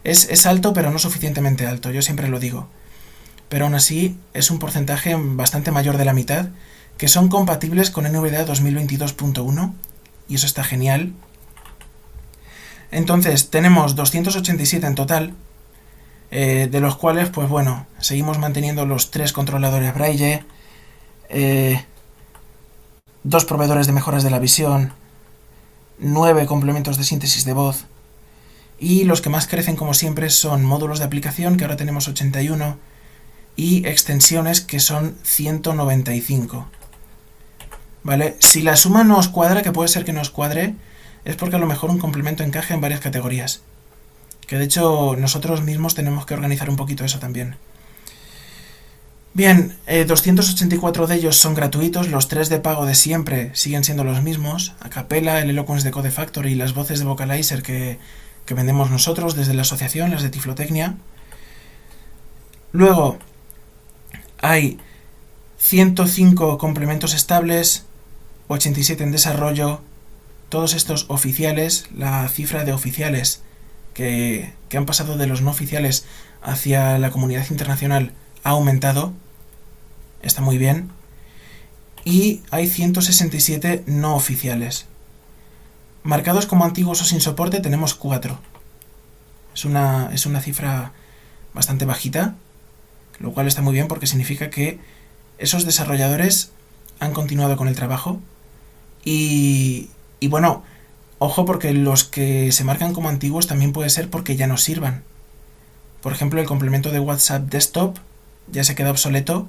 Es, 0.03 0.29
es 0.29 0.47
alto, 0.47 0.73
pero 0.73 0.91
no 0.91 0.99
suficientemente 0.99 1.67
alto, 1.67 1.91
yo 1.91 2.03
siempre 2.03 2.29
lo 2.29 2.41
digo. 2.41 2.69
Pero 3.49 3.67
aún 3.67 3.75
así 3.75 4.19
es 4.33 4.51
un 4.51 4.59
porcentaje 4.59 5.15
bastante 5.17 5.71
mayor 5.71 5.97
de 5.97 6.05
la 6.05 6.13
mitad 6.13 6.49
que 6.97 7.09
son 7.09 7.29
compatibles 7.29 7.91
con 7.91 8.05
NVDA 8.05 8.47
2022.1 8.47 9.73
y 10.29 10.37
eso 10.37 10.47
está 10.47 10.65
genial. 10.65 11.13
Entonces 12.91 13.51
tenemos 13.51 13.97
287 13.97 14.87
en 14.87 14.95
total, 14.95 15.35
eh, 16.31 16.69
de 16.71 16.81
los 16.81 16.97
cuales, 16.97 17.29
pues 17.31 17.49
bueno, 17.49 17.87
seguimos 17.99 18.39
manteniendo 18.39 18.87
los 18.87 19.11
tres 19.11 19.33
controladores 19.33 19.95
Braille, 19.95 20.45
eh, 21.29 21.85
dos 23.25 23.45
proveedores 23.45 23.87
de 23.87 23.93
mejoras 23.93 24.23
de 24.23 24.31
la 24.31 24.39
visión, 24.39 24.93
nueve 25.99 26.47
complementos 26.47 26.99
de 26.99 27.05
síntesis 27.05 27.45
de 27.45 27.55
voz, 27.55 27.87
y 28.79 29.05
los 29.05 29.21
que 29.21 29.31
más 29.31 29.47
crecen 29.47 29.77
como 29.77 29.95
siempre 29.95 30.31
son 30.31 30.65
módulos 30.65 30.99
de 30.99 31.07
aplicación, 31.07 31.57
que 31.57 31.65
ahora 31.65 31.77
tenemos 31.77 32.07
81, 32.07 32.77
y 33.57 33.87
extensiones 33.87 34.61
que 34.61 34.81
son 34.81 35.17
195. 35.23 36.69
¿Vale? 38.03 38.37
Si 38.41 38.61
la 38.61 38.77
suma 38.77 39.05
no 39.05 39.17
os 39.17 39.29
cuadra, 39.29 39.63
que 39.63 39.73
puede 39.73 39.89
ser 39.89 40.05
que 40.05 40.13
no 40.13 40.21
os 40.21 40.31
cuadre, 40.31 40.75
es 41.25 41.37
porque 41.37 41.57
a 41.57 41.59
lo 41.59 41.67
mejor 41.67 41.91
un 41.91 41.99
complemento 41.99 42.43
encaje 42.43 42.75
en 42.75 42.81
varias 42.81 43.01
categorías. 43.01 43.63
Que 44.47 44.59
de 44.59 44.65
hecho 44.65 45.17
nosotros 45.17 45.63
mismos 45.63 45.95
tenemos 45.95 46.27
que 46.27 46.35
organizar 46.35 46.69
un 46.69 46.77
poquito 46.77 47.05
eso 47.05 47.19
también. 47.19 47.57
Bien, 49.35 49.77
284 50.07 51.05
eh, 51.05 51.09
de 51.09 51.15
ellos 51.17 51.37
son 51.37 51.55
gratuitos, 51.55 52.09
los 52.09 52.29
tres 52.29 52.49
de 52.49 52.61
pago 52.61 52.87
de 52.87 52.95
siempre 52.95 53.51
siguen 53.55 53.85
siendo 53.85 54.05
los 54.05 54.23
mismos, 54.23 54.75
Acapella, 54.81 55.41
el 55.41 55.51
Eloquence 55.51 55.85
de 55.85 55.91
Code 55.91 56.13
Factory 56.13 56.53
y 56.53 56.55
las 56.55 56.73
voces 56.73 57.01
de 57.01 57.05
Vocalizer 57.05 57.63
que, 57.63 57.99
que 58.47 58.55
vendemos 58.55 58.91
nosotros 58.91 59.35
desde 59.35 59.55
la 59.55 59.63
asociación, 59.63 60.13
las 60.13 60.23
de 60.23 60.31
Tiflotecnia. 60.31 60.95
Luego, 62.73 63.19
hay 64.41 64.79
105 65.59 66.59
complementos 66.59 67.15
estables, 67.15 67.87
87 68.49 69.03
en 69.03 69.13
desarrollo, 69.13 69.81
todos 70.49 70.75
estos 70.75 71.07
oficiales, 71.09 71.87
la 71.97 72.29
cifra 72.29 72.65
de 72.65 72.73
oficiales 72.73 73.43
que, 73.95 74.53
han 74.77 74.87
pasado 74.87 75.17
de 75.17 75.27
los 75.27 75.41
no 75.41 75.51
oficiales 75.51 76.05
hacia 76.43 76.99
la 76.99 77.11
comunidad 77.11 77.47
internacional 77.49 78.13
ha 78.43 78.51
aumentado, 78.51 79.15
está 80.25 80.41
muy 80.43 80.59
bien, 80.59 80.91
y 82.05 82.43
hay 82.51 82.69
167 82.69 83.85
no 83.87 84.15
oficiales. 84.15 84.87
Marcados 86.03 86.47
como 86.47 86.65
antiguos 86.65 87.01
o 87.01 87.05
sin 87.05 87.21
soporte 87.21 87.61
tenemos 87.61 87.95
4. 87.95 88.39
Es 89.55 89.65
una, 89.65 90.11
es 90.13 90.27
una 90.27 90.41
cifra 90.41 90.93
bastante 91.55 91.87
bajita, 91.87 92.35
lo 93.21 93.33
cual 93.33 93.47
está 93.47 93.63
muy 93.63 93.73
bien 93.73 93.89
porque 93.89 94.07
significa 94.07 94.51
que 94.51 94.79
esos 95.39 95.65
desarrolladores 95.65 96.51
han 97.01 97.13
continuado 97.13 97.57
con 97.57 97.69
el 97.69 97.75
trabajo 97.75 98.21
y, 99.05 99.89
y 100.21 100.29
bueno, 100.29 100.63
ojo 101.19 101.45
porque 101.47 101.73
los 101.73 102.05
que 102.05 102.53
se 102.53 102.65
marcan 102.65 102.93
como 102.93 103.09
antiguos 103.09 103.47
también 103.47 103.73
puede 103.73 103.91
ser 103.91 104.11
porque 104.11 104.37
ya 104.37 104.47
no 104.47 104.59
sirvan. 104.59 105.05
Por 106.03 106.13
ejemplo, 106.13 106.41
el 106.41 106.47
complemento 106.47 106.91
de 106.91 107.01
WhatsApp 107.01 107.49
Desktop 107.49 107.97
ya 108.53 108.63
se 108.63 108.75
queda 108.75 108.91
obsoleto 108.91 109.49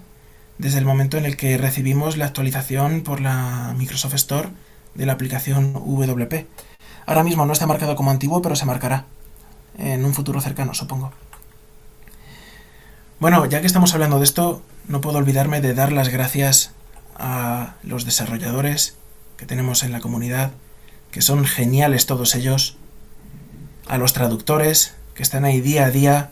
desde 0.58 0.80
el 0.80 0.86
momento 0.86 1.18
en 1.18 1.26
el 1.26 1.38
que 1.38 1.58
recibimos 1.58 2.18
la 2.18 2.26
actualización 2.26 3.02
por 3.02 3.22
la 3.22 3.74
Microsoft 3.78 4.14
Store 4.16 4.50
de 4.94 5.06
la 5.06 5.14
aplicación 5.14 5.74
WP. 5.74 6.48
Ahora 7.06 7.24
mismo 7.24 7.46
no 7.46 7.54
está 7.54 7.68
marcado 7.68 7.96
como 7.96 8.12
antiguo, 8.12 8.42
pero 8.42 8.56
se 8.56 8.66
marcará 8.66 9.06
en 9.78 10.06
un 10.06 10.14
futuro 10.14 10.42
cercano, 10.42 10.74
supongo. 10.74 11.12
Bueno, 13.20 13.46
ya 13.46 13.62
que 13.62 13.68
estamos 13.68 13.94
hablando 13.94 14.18
de 14.18 14.26
esto, 14.26 14.62
no 14.88 15.02
puedo 15.02 15.18
olvidarme 15.18 15.62
de 15.62 15.74
dar 15.74 15.92
las 15.92 16.10
gracias 16.10 16.72
a 17.18 17.76
los 17.84 18.06
desarrolladores 18.06 18.96
que 19.38 19.46
tenemos 19.46 19.84
en 19.84 19.92
la 19.92 20.00
comunidad, 20.00 20.52
que 21.12 21.22
son 21.22 21.46
geniales 21.46 22.06
todos 22.06 22.36
ellos, 22.36 22.78
a 23.88 23.98
los 23.98 24.14
traductores 24.14 24.96
que 25.14 25.24
están 25.24 25.46
ahí 25.46 25.62
día 25.62 25.86
a 25.86 25.92
día, 25.92 26.32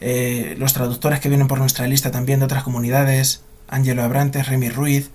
eh, 0.00 0.54
los 0.58 0.72
traductores 0.72 1.20
que 1.20 1.28
vienen 1.28 1.48
por 1.48 1.58
nuestra 1.58 1.86
lista 1.86 2.10
también 2.10 2.38
de 2.38 2.44
otras 2.44 2.62
comunidades, 2.62 3.42
Ángelo 3.72 4.02
Abrantes, 4.02 4.46
Remy 4.46 4.68
Ruiz, 4.68 5.10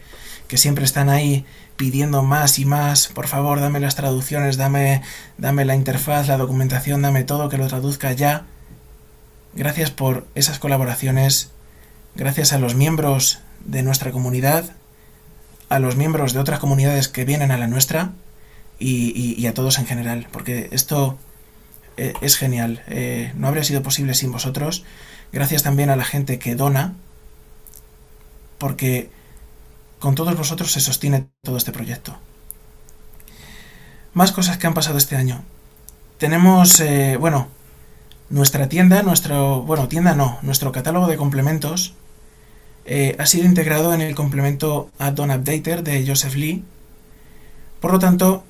que 0.48 0.58
siempre 0.58 0.84
están 0.84 1.10
ahí 1.10 1.46
pidiendo 1.78 2.24
más 2.24 2.58
y 2.58 2.66
más, 2.66 3.08
por 3.08 3.28
favor 3.28 3.62
dame 3.62 3.80
las 3.80 3.96
traducciones, 3.96 4.58
dame, 4.58 5.04
dame 5.38 5.64
la 5.64 5.76
interfaz, 5.76 6.28
la 6.28 6.38
documentación, 6.38 7.04
dame 7.04 7.24
todo, 7.24 7.50
que 7.50 7.58
lo 7.58 7.68
traduzca 7.68 8.12
ya. 8.14 8.46
Gracias 9.54 9.92
por 9.92 10.26
esas 10.34 10.58
colaboraciones, 10.58 11.52
gracias 12.16 12.52
a 12.52 12.58
los 12.58 12.74
miembros 12.74 13.40
de 13.64 13.84
nuestra 13.84 14.12
comunidad, 14.12 14.66
a 15.70 15.80
los 15.80 15.96
miembros 15.96 16.34
de 16.34 16.40
otras 16.40 16.60
comunidades 16.60 17.08
que 17.08 17.26
vienen 17.26 17.52
a 17.52 17.58
la 17.58 17.68
nuestra 17.68 18.12
y, 18.80 19.46
a 19.46 19.54
todos 19.54 19.78
en 19.78 19.86
general, 19.86 20.28
porque 20.32 20.70
esto 20.72 21.18
eh, 21.98 22.14
es 22.22 22.38
genial. 22.38 22.84
Eh, 22.88 23.34
no 23.36 23.48
habría 23.48 23.64
sido 23.64 23.84
posible 23.84 24.16
sin 24.16 24.32
vosotros. 24.32 24.84
Gracias 25.32 25.64
también 25.64 25.90
a 25.90 25.96
la 25.96 26.06
gente 26.06 26.40
que 26.40 26.56
dona, 26.56 26.94
porque 28.58 29.10
con 30.00 30.16
todos 30.16 30.36
vosotros 30.38 30.72
se 30.72 30.82
sostiene 30.82 31.28
todo 31.44 31.58
este 31.58 31.72
proyecto. 31.72 32.18
Más 34.14 34.32
cosas 34.32 34.58
que 34.58 34.68
han 34.68 34.74
pasado 34.74 34.98
este 34.98 35.16
año. 35.16 35.44
Tenemos, 36.18 36.80
eh, 36.80 37.18
bueno, 37.20 37.48
nuestra 38.30 38.68
tienda, 38.68 39.04
nuestro, 39.04 39.62
bueno, 39.62 39.88
tienda 39.88 40.16
no, 40.16 40.40
nuestro 40.42 40.72
catálogo 40.72 41.08
de 41.08 41.18
complementos 41.18 41.94
eh, 42.86 43.16
ha 43.20 43.26
sido 43.26 43.46
integrado 43.46 43.94
en 43.94 44.02
el 44.02 44.16
complemento 44.16 44.90
Add-on 44.98 45.32
Updater 45.32 45.84
de 45.84 46.06
Joseph 46.08 46.36
Lee. 46.36 46.64
Por 47.82 47.92
lo 47.92 48.00
tanto, 48.00 48.44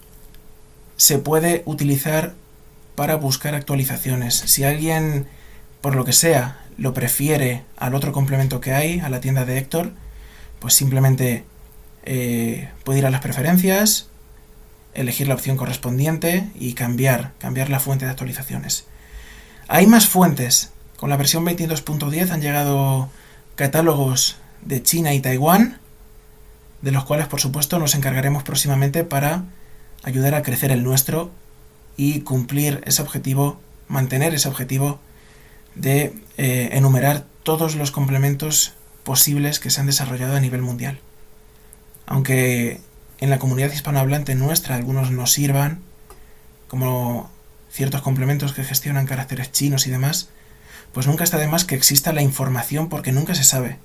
se 0.95 1.17
puede 1.17 1.63
utilizar 1.65 2.35
para 2.95 3.15
buscar 3.15 3.55
actualizaciones. 3.55 4.35
Si 4.35 4.63
alguien, 4.63 5.27
por 5.81 5.95
lo 5.95 6.05
que 6.05 6.13
sea, 6.13 6.59
lo 6.77 6.93
prefiere 6.93 7.63
al 7.75 7.95
otro 7.95 8.11
complemento 8.11 8.61
que 8.61 8.73
hay, 8.73 8.99
a 8.99 9.09
la 9.09 9.19
tienda 9.19 9.45
de 9.45 9.57
Héctor, 9.57 9.91
pues 10.59 10.73
simplemente 10.73 11.43
eh, 12.03 12.69
puede 12.83 12.99
ir 12.99 13.05
a 13.05 13.09
las 13.09 13.21
preferencias, 13.21 14.07
elegir 14.93 15.27
la 15.27 15.35
opción 15.35 15.57
correspondiente 15.57 16.49
y 16.55 16.73
cambiar, 16.73 17.33
cambiar 17.39 17.69
la 17.69 17.79
fuente 17.79 18.05
de 18.05 18.11
actualizaciones. 18.11 18.85
Hay 19.67 19.87
más 19.87 20.07
fuentes. 20.07 20.71
Con 20.97 21.09
la 21.09 21.17
versión 21.17 21.45
22.10 21.45 22.31
han 22.31 22.41
llegado 22.41 23.09
catálogos 23.55 24.37
de 24.61 24.81
China 24.81 25.13
y 25.13 25.19
Taiwán, 25.19 25.79
de 26.81 26.91
los 26.91 27.05
cuales 27.05 27.27
por 27.27 27.41
supuesto 27.41 27.79
nos 27.79 27.95
encargaremos 27.95 28.43
próximamente 28.43 29.03
para 29.03 29.43
ayudar 30.03 30.35
a 30.35 30.41
crecer 30.41 30.71
el 30.71 30.83
nuestro 30.83 31.31
y 31.97 32.21
cumplir 32.21 32.81
ese 32.85 33.01
objetivo, 33.01 33.59
mantener 33.87 34.33
ese 34.33 34.47
objetivo 34.47 34.99
de 35.77 36.13
eh, 36.37 36.69
enumerar 36.73 37.25
todos 37.43 37.75
los 37.75 37.91
complementos 37.91 38.73
posibles 39.03 39.59
que 39.59 39.69
se 39.69 39.79
han 39.79 39.85
desarrollado 39.85 40.35
a 40.35 40.39
nivel 40.39 40.61
mundial. 40.61 40.99
Aunque 42.05 42.81
en 43.19 43.29
la 43.29 43.39
comunidad 43.39 43.71
hispanohablante 43.71 44.35
nuestra 44.35 44.75
algunos 44.75 45.11
nos 45.11 45.31
sirvan, 45.31 45.81
como 46.67 47.29
ciertos 47.71 48.01
complementos 48.01 48.53
que 48.53 48.63
gestionan 48.63 49.05
caracteres 49.05 49.51
chinos 49.51 49.87
y 49.87 49.91
demás, 49.91 50.29
pues 50.93 51.07
nunca 51.07 51.23
está 51.23 51.37
de 51.37 51.47
más 51.47 51.63
que 51.63 51.75
exista 51.75 52.11
la 52.11 52.21
información 52.21 52.89
porque 52.89 53.11
nunca 53.11 53.35
se 53.35 53.43
sabe. 53.43 53.77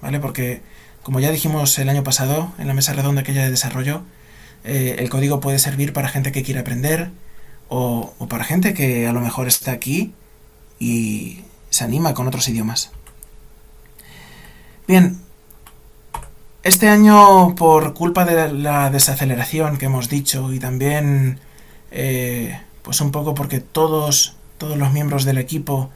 ¿Vale? 0.00 0.20
Porque, 0.20 0.62
como 1.02 1.20
ya 1.20 1.30
dijimos 1.30 1.78
el 1.78 1.88
año 1.88 2.04
pasado 2.04 2.52
en 2.58 2.68
la 2.68 2.74
mesa 2.74 2.92
redonda 2.92 3.20
aquella 3.20 3.44
de 3.44 3.50
desarrollo, 3.50 4.02
eh, 4.64 4.96
el 4.98 5.10
código 5.10 5.40
puede 5.40 5.58
servir 5.58 5.92
para 5.92 6.08
gente 6.08 6.32
que 6.32 6.42
quiere 6.42 6.60
aprender 6.60 7.10
o 7.68 8.14
para 8.28 8.44
gente 8.44 8.74
que 8.74 9.08
a 9.08 9.12
lo 9.12 9.20
mejor 9.20 9.48
está 9.48 9.72
aquí 9.72 10.14
y 10.78 11.44
se 11.70 11.84
anima 11.84 12.14
con 12.14 12.26
otros 12.26 12.48
idiomas. 12.48 12.90
Bien, 14.86 15.18
este 16.62 16.88
año 16.88 17.54
por 17.54 17.94
culpa 17.94 18.24
de 18.24 18.52
la 18.52 18.90
desaceleración 18.90 19.78
que 19.78 19.86
hemos 19.86 20.08
dicho 20.08 20.52
y 20.52 20.58
también 20.58 21.38
eh, 21.90 22.60
pues 22.82 23.00
un 23.00 23.10
poco 23.10 23.34
porque 23.34 23.60
todos, 23.60 24.36
todos 24.58 24.76
los 24.76 24.92
miembros 24.92 25.24
del 25.24 25.38
equipo 25.38 25.90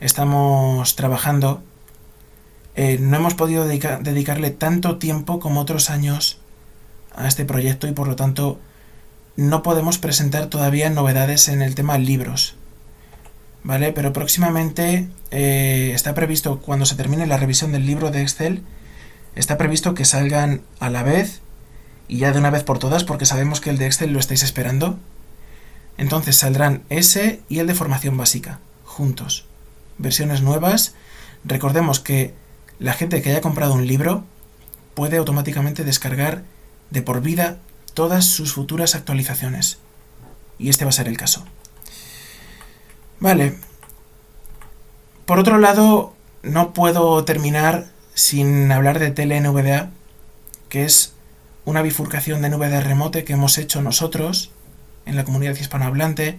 estamos 0.00 0.96
trabajando, 0.96 1.62
eh, 2.74 2.98
no 3.00 3.16
hemos 3.16 3.34
podido 3.34 3.64
dedicarle 3.66 4.50
tanto 4.50 4.98
tiempo 4.98 5.40
como 5.40 5.60
otros 5.60 5.88
años 5.88 6.38
a 7.14 7.26
este 7.26 7.44
proyecto 7.44 7.88
y 7.88 7.92
por 7.92 8.06
lo 8.06 8.16
tanto 8.16 8.58
no 9.36 9.62
podemos 9.62 9.98
presentar 9.98 10.46
todavía 10.46 10.90
novedades 10.90 11.48
en 11.48 11.62
el 11.62 11.74
tema 11.74 11.98
libros. 11.98 12.54
¿Vale? 13.66 13.92
Pero 13.92 14.12
próximamente 14.12 15.08
eh, 15.32 15.90
está 15.92 16.14
previsto, 16.14 16.60
cuando 16.60 16.86
se 16.86 16.94
termine 16.94 17.26
la 17.26 17.36
revisión 17.36 17.72
del 17.72 17.84
libro 17.84 18.12
de 18.12 18.22
Excel, 18.22 18.62
está 19.34 19.58
previsto 19.58 19.92
que 19.92 20.04
salgan 20.04 20.62
a 20.78 20.88
la 20.88 21.02
vez 21.02 21.40
y 22.06 22.18
ya 22.18 22.30
de 22.30 22.38
una 22.38 22.50
vez 22.50 22.62
por 22.62 22.78
todas, 22.78 23.02
porque 23.02 23.26
sabemos 23.26 23.60
que 23.60 23.70
el 23.70 23.78
de 23.78 23.86
Excel 23.86 24.12
lo 24.12 24.20
estáis 24.20 24.44
esperando. 24.44 25.00
Entonces 25.98 26.36
saldrán 26.36 26.84
ese 26.90 27.40
y 27.48 27.58
el 27.58 27.66
de 27.66 27.74
formación 27.74 28.16
básica, 28.16 28.60
juntos. 28.84 29.46
Versiones 29.98 30.42
nuevas. 30.42 30.94
Recordemos 31.44 31.98
que 31.98 32.34
la 32.78 32.92
gente 32.92 33.20
que 33.20 33.30
haya 33.30 33.40
comprado 33.40 33.74
un 33.74 33.88
libro 33.88 34.22
puede 34.94 35.16
automáticamente 35.16 35.82
descargar 35.82 36.44
de 36.90 37.02
por 37.02 37.20
vida 37.20 37.58
todas 37.94 38.26
sus 38.26 38.52
futuras 38.52 38.94
actualizaciones. 38.94 39.78
Y 40.56 40.68
este 40.68 40.84
va 40.84 40.90
a 40.90 40.92
ser 40.92 41.08
el 41.08 41.16
caso. 41.16 41.44
Vale. 43.20 43.54
Por 45.24 45.38
otro 45.38 45.58
lado, 45.58 46.14
no 46.42 46.72
puedo 46.72 47.24
terminar 47.24 47.86
sin 48.14 48.70
hablar 48.70 48.98
de 48.98 49.10
TLNVDA, 49.10 49.90
que 50.68 50.84
es 50.84 51.14
una 51.64 51.82
bifurcación 51.82 52.42
de 52.42 52.50
NVDA 52.50 52.80
remote 52.80 53.24
que 53.24 53.32
hemos 53.32 53.58
hecho 53.58 53.82
nosotros 53.82 54.52
en 55.04 55.16
la 55.16 55.24
comunidad 55.24 55.56
hispanohablante. 55.56 56.38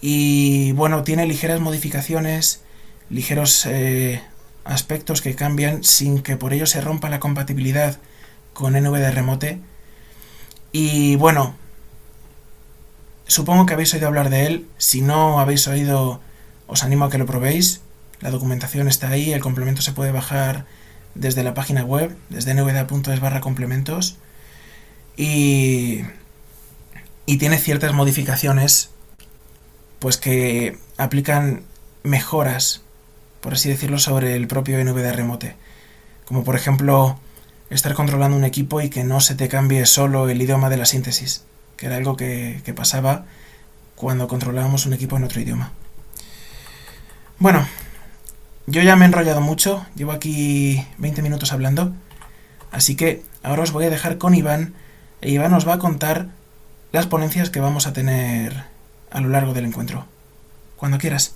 Y 0.00 0.72
bueno, 0.72 1.04
tiene 1.04 1.26
ligeras 1.26 1.60
modificaciones, 1.60 2.62
ligeros 3.08 3.66
eh, 3.66 4.20
aspectos 4.64 5.22
que 5.22 5.34
cambian 5.34 5.84
sin 5.84 6.22
que 6.22 6.36
por 6.36 6.52
ello 6.52 6.66
se 6.66 6.80
rompa 6.80 7.08
la 7.08 7.20
compatibilidad 7.20 7.98
con 8.52 8.72
NVDA 8.72 9.12
remote. 9.12 9.60
Y 10.72 11.16
bueno, 11.16 11.54
supongo 13.32 13.66
que 13.66 13.74
habéis 13.74 13.92
oído 13.94 14.06
hablar 14.06 14.30
de 14.30 14.46
él. 14.46 14.66
Si 14.78 15.00
no 15.00 15.40
habéis 15.40 15.66
oído, 15.66 16.20
os 16.66 16.84
animo 16.84 17.06
a 17.06 17.10
que 17.10 17.18
lo 17.18 17.26
probéis. 17.26 17.80
La 18.20 18.30
documentación 18.30 18.88
está 18.88 19.08
ahí, 19.08 19.32
el 19.32 19.40
complemento 19.40 19.82
se 19.82 19.92
puede 19.92 20.12
bajar 20.12 20.66
desde 21.14 21.42
la 21.42 21.54
página 21.54 21.84
web, 21.84 22.16
desde 22.28 22.54
nvda.es 22.54 23.20
barra 23.20 23.40
complementos. 23.40 24.18
Y, 25.16 26.02
tiene 27.38 27.56
ciertas 27.56 27.94
modificaciones 27.94 28.90
pues 29.98 30.18
que 30.18 30.78
aplican 30.98 31.62
mejoras, 32.02 32.82
por 33.40 33.54
así 33.54 33.68
decirlo, 33.70 33.98
sobre 33.98 34.36
el 34.36 34.46
propio 34.46 34.84
NVDA 34.84 35.12
Remote. 35.12 35.56
Como 36.26 36.44
por 36.44 36.54
ejemplo 36.54 37.18
estar 37.70 37.94
controlando 37.94 38.36
un 38.36 38.44
equipo 38.44 38.80
y 38.80 38.90
que 38.90 39.02
no 39.02 39.20
se 39.20 39.34
te 39.34 39.48
cambie 39.48 39.86
solo 39.86 40.28
el 40.28 40.42
idioma 40.42 40.68
de 40.68 40.76
la 40.76 40.84
síntesis, 40.84 41.44
que 41.76 41.86
era 41.86 41.96
algo 41.96 42.16
que, 42.16 42.62
pasaba 42.74 43.24
cuando 43.96 44.28
controlábamos 44.28 44.86
un 44.86 44.92
equipo 44.92 45.16
en 45.16 45.24
otro 45.24 45.40
idioma. 45.40 45.72
Bueno, 47.38 47.66
yo 48.66 48.82
ya 48.82 48.96
me 48.96 49.04
he 49.04 49.08
enrollado 49.08 49.40
mucho, 49.40 49.86
llevo 49.94 50.12
aquí 50.12 50.86
20 50.98 51.22
minutos 51.22 51.52
hablando, 51.52 51.92
así 52.70 52.96
que 52.96 53.22
ahora 53.42 53.62
os 53.62 53.72
voy 53.72 53.84
a 53.84 53.90
dejar 53.90 54.18
con 54.18 54.34
Iván, 54.34 54.74
e 55.20 55.30
Iván 55.30 55.50
nos 55.50 55.66
va 55.66 55.74
a 55.74 55.78
contar 55.78 56.28
las 56.92 57.06
ponencias 57.06 57.50
que 57.50 57.60
vamos 57.60 57.86
a 57.86 57.92
tener 57.92 58.64
a 59.10 59.20
lo 59.20 59.28
largo 59.28 59.54
del 59.54 59.66
encuentro. 59.66 60.06
Cuando 60.76 60.98
quieras. 60.98 61.34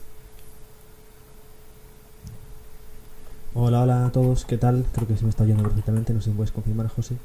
Hola, 3.55 3.81
hola 3.81 4.07
a 4.07 4.13
todos, 4.13 4.45
¿qué 4.45 4.59
tal? 4.59 4.85
Creo 4.93 5.09
que 5.09 5.17
se 5.17 5.25
me 5.25 5.31
está 5.31 5.45
oyendo 5.45 5.63
perfectamente, 5.63 6.13
no 6.13 6.21
sé 6.21 6.31
si 6.31 6.37
puedes 6.37 6.53
confirmar, 6.53 6.89
José. 6.89 7.17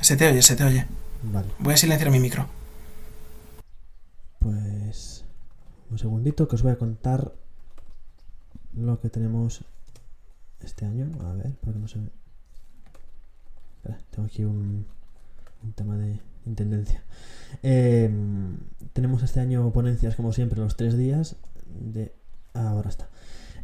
Se 0.00 0.16
te 0.16 0.26
oye, 0.26 0.40
se 0.40 0.56
te 0.56 0.64
oye. 0.64 0.86
Vale. 1.22 1.48
Voy 1.58 1.74
a 1.74 1.76
silenciar 1.76 2.10
mi 2.10 2.20
micro. 2.20 2.46
Pues 4.38 5.24
un 5.90 5.98
segundito 5.98 6.48
que 6.48 6.56
os 6.56 6.62
voy 6.62 6.72
a 6.72 6.78
contar 6.78 7.32
lo 8.74 9.00
que 9.00 9.10
tenemos 9.10 9.64
este 10.60 10.86
año. 10.86 11.10
A 11.24 11.32
ver, 11.32 11.54
porque 11.60 11.78
no 11.78 11.88
se. 11.88 11.98
Espera, 13.76 13.98
tengo 14.10 14.26
aquí 14.26 14.44
un, 14.44 14.86
un 15.62 15.72
tema 15.72 15.96
de 15.96 16.20
intendencia. 16.46 17.02
Eh, 17.62 18.10
tenemos 18.92 19.22
este 19.22 19.40
año 19.40 19.70
ponencias, 19.72 20.16
como 20.16 20.32
siempre, 20.32 20.60
los 20.60 20.76
tres 20.76 20.96
días 20.96 21.36
de... 21.66 22.12
ahora 22.54 22.88
está. 22.88 23.08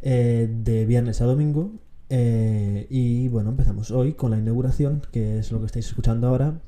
Eh, 0.02 0.48
de 0.50 0.84
viernes 0.84 1.22
a 1.22 1.24
domingo 1.24 1.72
eh, 2.10 2.86
y 2.90 3.28
bueno, 3.28 3.50
empezamos 3.50 3.90
hoy 3.90 4.12
con 4.12 4.30
la 4.30 4.38
inauguración, 4.38 5.02
que 5.10 5.38
es 5.38 5.50
lo 5.50 5.60
que 5.60 5.66
estáis 5.66 5.86
escuchando 5.86 6.28
ahora. 6.28 6.60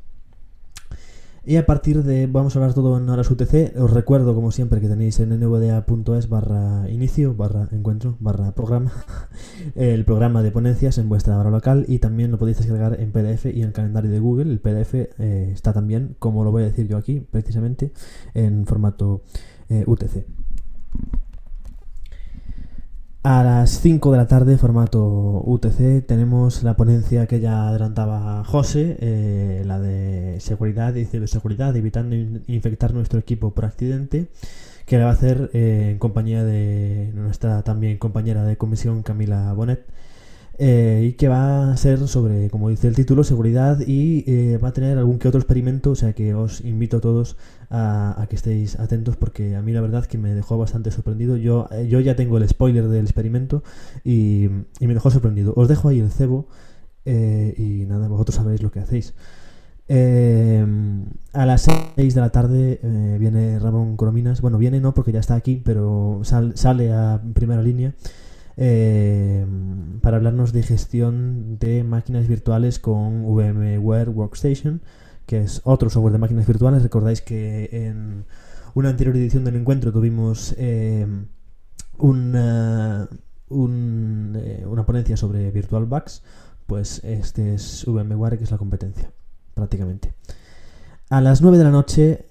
Y 1.48 1.58
a 1.58 1.64
partir 1.64 2.02
de, 2.02 2.26
vamos 2.26 2.56
a 2.56 2.58
hablar 2.58 2.74
todo 2.74 2.98
en 2.98 3.08
horas 3.08 3.30
UTC, 3.30 3.76
os 3.78 3.92
recuerdo 3.92 4.34
como 4.34 4.50
siempre 4.50 4.80
que 4.80 4.88
tenéis 4.88 5.20
en 5.20 5.28
nvda.es 5.28 6.28
barra 6.28 6.90
inicio, 6.90 7.34
barra 7.34 7.68
encuentro, 7.70 8.16
barra 8.18 8.50
programa, 8.50 8.90
el 9.76 10.04
programa 10.04 10.42
de 10.42 10.50
ponencias 10.50 10.98
en 10.98 11.08
vuestra 11.08 11.38
hora 11.38 11.50
local 11.50 11.84
y 11.86 12.00
también 12.00 12.32
lo 12.32 12.38
podéis 12.40 12.56
descargar 12.56 13.00
en 13.00 13.12
PDF 13.12 13.46
y 13.46 13.62
en 13.62 13.68
el 13.68 13.72
calendario 13.72 14.10
de 14.10 14.18
Google. 14.18 14.50
El 14.50 14.58
PDF 14.58 14.94
eh, 14.94 15.50
está 15.52 15.72
también, 15.72 16.16
como 16.18 16.42
lo 16.42 16.50
voy 16.50 16.64
a 16.64 16.66
decir 16.66 16.88
yo 16.88 16.96
aquí, 16.96 17.20
precisamente, 17.20 17.92
en 18.34 18.66
formato 18.66 19.22
eh, 19.68 19.84
UTC. 19.86 20.26
A 23.28 23.42
las 23.42 23.80
5 23.80 24.12
de 24.12 24.18
la 24.18 24.28
tarde, 24.28 24.56
formato 24.56 25.02
UTC, 25.44 26.06
tenemos 26.06 26.62
la 26.62 26.76
ponencia 26.76 27.26
que 27.26 27.40
ya 27.40 27.66
adelantaba 27.66 28.44
José, 28.44 28.98
eh, 29.00 29.64
la 29.66 29.80
de 29.80 30.36
seguridad 30.38 30.94
y 30.94 31.06
ciberseguridad, 31.06 31.74
evitando 31.74 32.14
infectar 32.14 32.94
nuestro 32.94 33.18
equipo 33.18 33.50
por 33.50 33.64
accidente, 33.64 34.28
que 34.86 34.98
la 34.98 35.06
va 35.06 35.10
a 35.10 35.14
hacer 35.14 35.50
eh, 35.54 35.88
en 35.90 35.98
compañía 35.98 36.44
de 36.44 37.10
nuestra 37.16 37.64
también 37.64 37.98
compañera 37.98 38.44
de 38.44 38.56
comisión 38.56 39.02
Camila 39.02 39.52
Bonet. 39.54 39.84
Eh, 40.58 41.08
y 41.10 41.12
que 41.12 41.28
va 41.28 41.70
a 41.70 41.76
ser 41.76 42.08
sobre, 42.08 42.48
como 42.48 42.70
dice 42.70 42.88
el 42.88 42.94
título, 42.94 43.24
seguridad 43.24 43.78
y 43.86 44.24
eh, 44.26 44.56
va 44.56 44.68
a 44.68 44.72
tener 44.72 44.96
algún 44.96 45.18
que 45.18 45.28
otro 45.28 45.38
experimento, 45.38 45.90
o 45.90 45.94
sea 45.94 46.14
que 46.14 46.32
os 46.32 46.62
invito 46.62 46.96
a 46.96 47.00
todos 47.00 47.36
a, 47.68 48.26
que 48.30 48.36
estéis 48.36 48.78
atentos 48.80 49.18
porque 49.18 49.54
a 49.54 49.60
mí 49.60 49.72
la 49.72 49.82
verdad 49.82 50.06
que 50.06 50.16
me 50.16 50.32
dejó 50.34 50.56
bastante 50.56 50.90
sorprendido. 50.90 51.36
Yo, 51.36 51.68
eh, 51.72 51.88
yo 51.88 52.00
ya 52.00 52.16
tengo 52.16 52.38
el 52.38 52.48
spoiler 52.48 52.88
del 52.88 53.04
experimento 53.04 53.62
y, 54.02 54.48
me 54.80 54.94
dejó 54.94 55.10
sorprendido. 55.10 55.52
Os 55.56 55.68
dejo 55.68 55.88
ahí 55.90 56.00
el 56.00 56.10
cebo 56.10 56.48
y 57.04 57.84
nada, 57.86 58.08
vosotros 58.08 58.36
sabéis 58.36 58.62
lo 58.62 58.70
que 58.70 58.80
hacéis. 58.80 59.14
Eh, 59.88 60.66
a 61.32 61.46
las 61.46 61.68
6 61.96 62.14
de 62.14 62.20
la 62.20 62.30
tarde 62.30 62.80
viene 63.20 63.58
Ramón 63.58 63.96
Corominas. 63.96 64.40
Bueno, 64.40 64.58
viene 64.58 64.80
no 64.80 64.94
porque 64.94 65.12
ya 65.12 65.20
está 65.20 65.34
aquí, 65.34 65.60
pero 65.64 66.20
sal- 66.24 66.56
sale 66.56 66.92
a 66.92 67.20
primera 67.34 67.62
línea 67.62 67.94
eh, 68.58 69.44
para 70.00 70.16
hablarnos 70.16 70.52
de 70.52 70.62
gestión 70.62 71.58
de 71.58 71.84
máquinas 71.84 72.26
virtuales 72.26 72.78
con 72.78 73.24
VMware 73.24 74.08
Workstation, 74.08 74.80
que 75.26 75.40
es 75.40 75.60
otro 75.64 75.90
software 75.90 76.12
de 76.12 76.18
máquinas 76.18 76.46
virtuales. 76.46 76.82
Recordáis 76.82 77.20
que 77.20 77.68
en 77.72 78.24
una 78.74 78.88
anterior 78.90 79.16
edición 79.16 79.44
del 79.44 79.56
encuentro 79.56 79.92
tuvimos 79.92 80.54
eh, 80.58 81.06
una, 81.98 83.08
un, 83.48 84.36
eh, 84.36 84.64
una 84.66 84.86
ponencia 84.86 85.16
sobre 85.16 85.50
VirtualBox. 85.50 86.22
Pues 86.66 87.04
este 87.04 87.54
es 87.54 87.84
VMware, 87.86 88.38
que 88.38 88.44
es 88.44 88.50
la 88.50 88.58
competencia 88.58 89.12
prácticamente. 89.54 90.14
A 91.08 91.20
las 91.20 91.40
9 91.40 91.58
de 91.58 91.64
la 91.64 91.70
noche, 91.70 92.26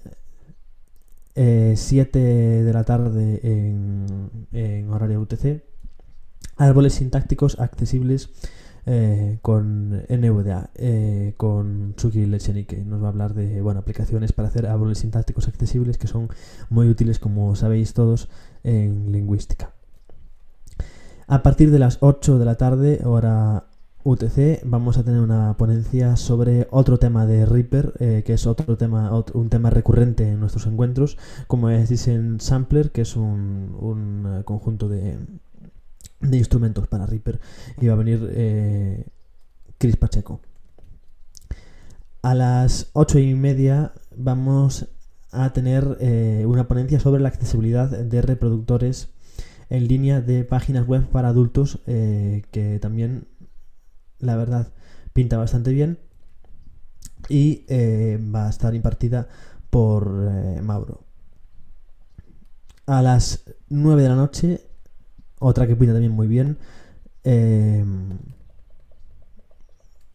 7 1.34 2.18
de 2.18 2.72
la 2.72 2.84
tarde 2.84 3.40
en, 3.42 4.30
en 4.52 4.90
horario 4.90 5.20
UTC, 5.20 5.62
árboles 6.56 6.94
sintácticos 6.94 7.58
accesibles 7.60 8.30
eh, 8.88 9.38
con 9.42 10.04
NVDA, 10.08 10.70
eh, 10.76 11.34
con 11.36 11.94
Suki 11.96 12.24
Lechenike. 12.24 12.84
Nos 12.84 13.02
va 13.02 13.06
a 13.06 13.10
hablar 13.10 13.34
de 13.34 13.60
bueno, 13.60 13.80
aplicaciones 13.80 14.32
para 14.32 14.48
hacer 14.48 14.66
árboles 14.66 14.98
sintácticos 14.98 15.48
accesibles 15.48 15.98
que 15.98 16.06
son 16.06 16.28
muy 16.70 16.88
útiles, 16.88 17.18
como 17.18 17.56
sabéis 17.56 17.94
todos, 17.94 18.28
en 18.62 19.10
lingüística. 19.10 19.72
A 21.26 21.42
partir 21.42 21.72
de 21.72 21.80
las 21.80 21.98
8 22.00 22.38
de 22.38 22.44
la 22.44 22.54
tarde, 22.54 23.00
hora 23.04 23.64
UTC 24.04 24.60
vamos 24.64 24.98
a 24.98 25.02
tener 25.02 25.20
una 25.20 25.56
ponencia 25.56 26.14
sobre 26.14 26.68
otro 26.70 26.98
tema 26.98 27.26
de 27.26 27.44
Reaper, 27.44 27.94
eh, 27.98 28.22
que 28.24 28.34
es 28.34 28.46
otro 28.46 28.76
tema, 28.76 29.10
un 29.34 29.48
tema 29.48 29.70
recurrente 29.70 30.28
en 30.28 30.38
nuestros 30.38 30.66
encuentros, 30.66 31.18
como 31.48 31.70
es 31.70 31.88
Design 31.88 32.38
Sampler, 32.38 32.92
que 32.92 33.00
es 33.00 33.16
un, 33.16 33.76
un, 33.80 34.42
conjunto 34.44 34.88
de, 34.88 35.18
de 36.26 36.38
instrumentos 36.38 36.86
para 36.88 37.06
Reaper, 37.06 37.40
y 37.80 37.86
va 37.86 37.94
a 37.94 37.96
venir 37.96 38.28
eh, 38.32 39.06
Chris 39.78 39.96
Pacheco. 39.96 40.40
A 42.22 42.34
las 42.34 42.90
ocho 42.92 43.18
y 43.18 43.34
media 43.34 43.92
vamos 44.16 44.88
a 45.30 45.52
tener 45.52 45.98
eh, 46.00 46.44
una 46.46 46.66
ponencia 46.66 46.98
sobre 46.98 47.20
la 47.20 47.28
accesibilidad 47.28 47.88
de 47.88 48.22
reproductores 48.22 49.10
en 49.68 49.86
línea 49.86 50.20
de 50.20 50.44
páginas 50.44 50.86
web 50.86 51.06
para 51.06 51.28
adultos, 51.28 51.80
eh, 51.86 52.42
que 52.50 52.78
también 52.78 53.28
la 54.18 54.36
verdad 54.36 54.72
pinta 55.12 55.36
bastante 55.36 55.72
bien 55.72 55.98
y 57.28 57.64
eh, 57.68 58.18
va 58.34 58.46
a 58.46 58.50
estar 58.50 58.74
impartida 58.74 59.28
por 59.70 60.10
Mauro. 60.62 61.04
A 62.86 63.02
las 63.02 63.44
9 63.68 64.02
de 64.02 64.08
la 64.08 64.14
noche, 64.14 64.65
otra 65.38 65.66
que 65.66 65.76
pinta 65.76 65.92
también 65.92 66.12
muy 66.12 66.26
bien, 66.26 66.58
eh, 67.24 67.84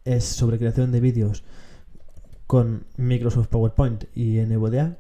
es 0.05 0.23
sobre 0.23 0.57
creación 0.57 0.91
de 0.91 0.99
vídeos 0.99 1.43
con 2.47 2.86
Microsoft 2.97 3.47
PowerPoint 3.47 4.05
y 4.15 4.39
NVDA. 4.39 4.97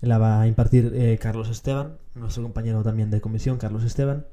La 0.00 0.18
va 0.18 0.40
a 0.40 0.46
impartir 0.46 0.92
eh, 0.94 1.18
Carlos 1.20 1.48
Esteban, 1.48 1.98
nuestro 2.14 2.42
compañero 2.42 2.82
también 2.82 3.10
de 3.10 3.20
comisión, 3.20 3.58
Carlos 3.58 3.84
Esteban. 3.84 4.26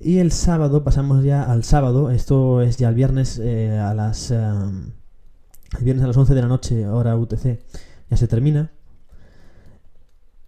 Y 0.00 0.18
el 0.18 0.32
sábado, 0.32 0.84
pasamos 0.84 1.24
ya 1.24 1.42
al 1.42 1.64
sábado, 1.64 2.10
esto 2.10 2.62
es 2.62 2.76
ya 2.76 2.88
el 2.88 2.94
viernes 2.94 3.38
eh, 3.38 3.78
a 3.78 3.94
las... 3.94 4.30
eh, 4.30 4.36
el 5.78 5.84
viernes 5.84 6.04
a 6.04 6.08
las 6.08 6.16
11 6.16 6.34
de 6.34 6.40
la 6.40 6.48
noche, 6.48 6.86
hora 6.86 7.16
UTC, 7.16 7.60
ya 8.10 8.16
se 8.16 8.28
termina. 8.28 8.72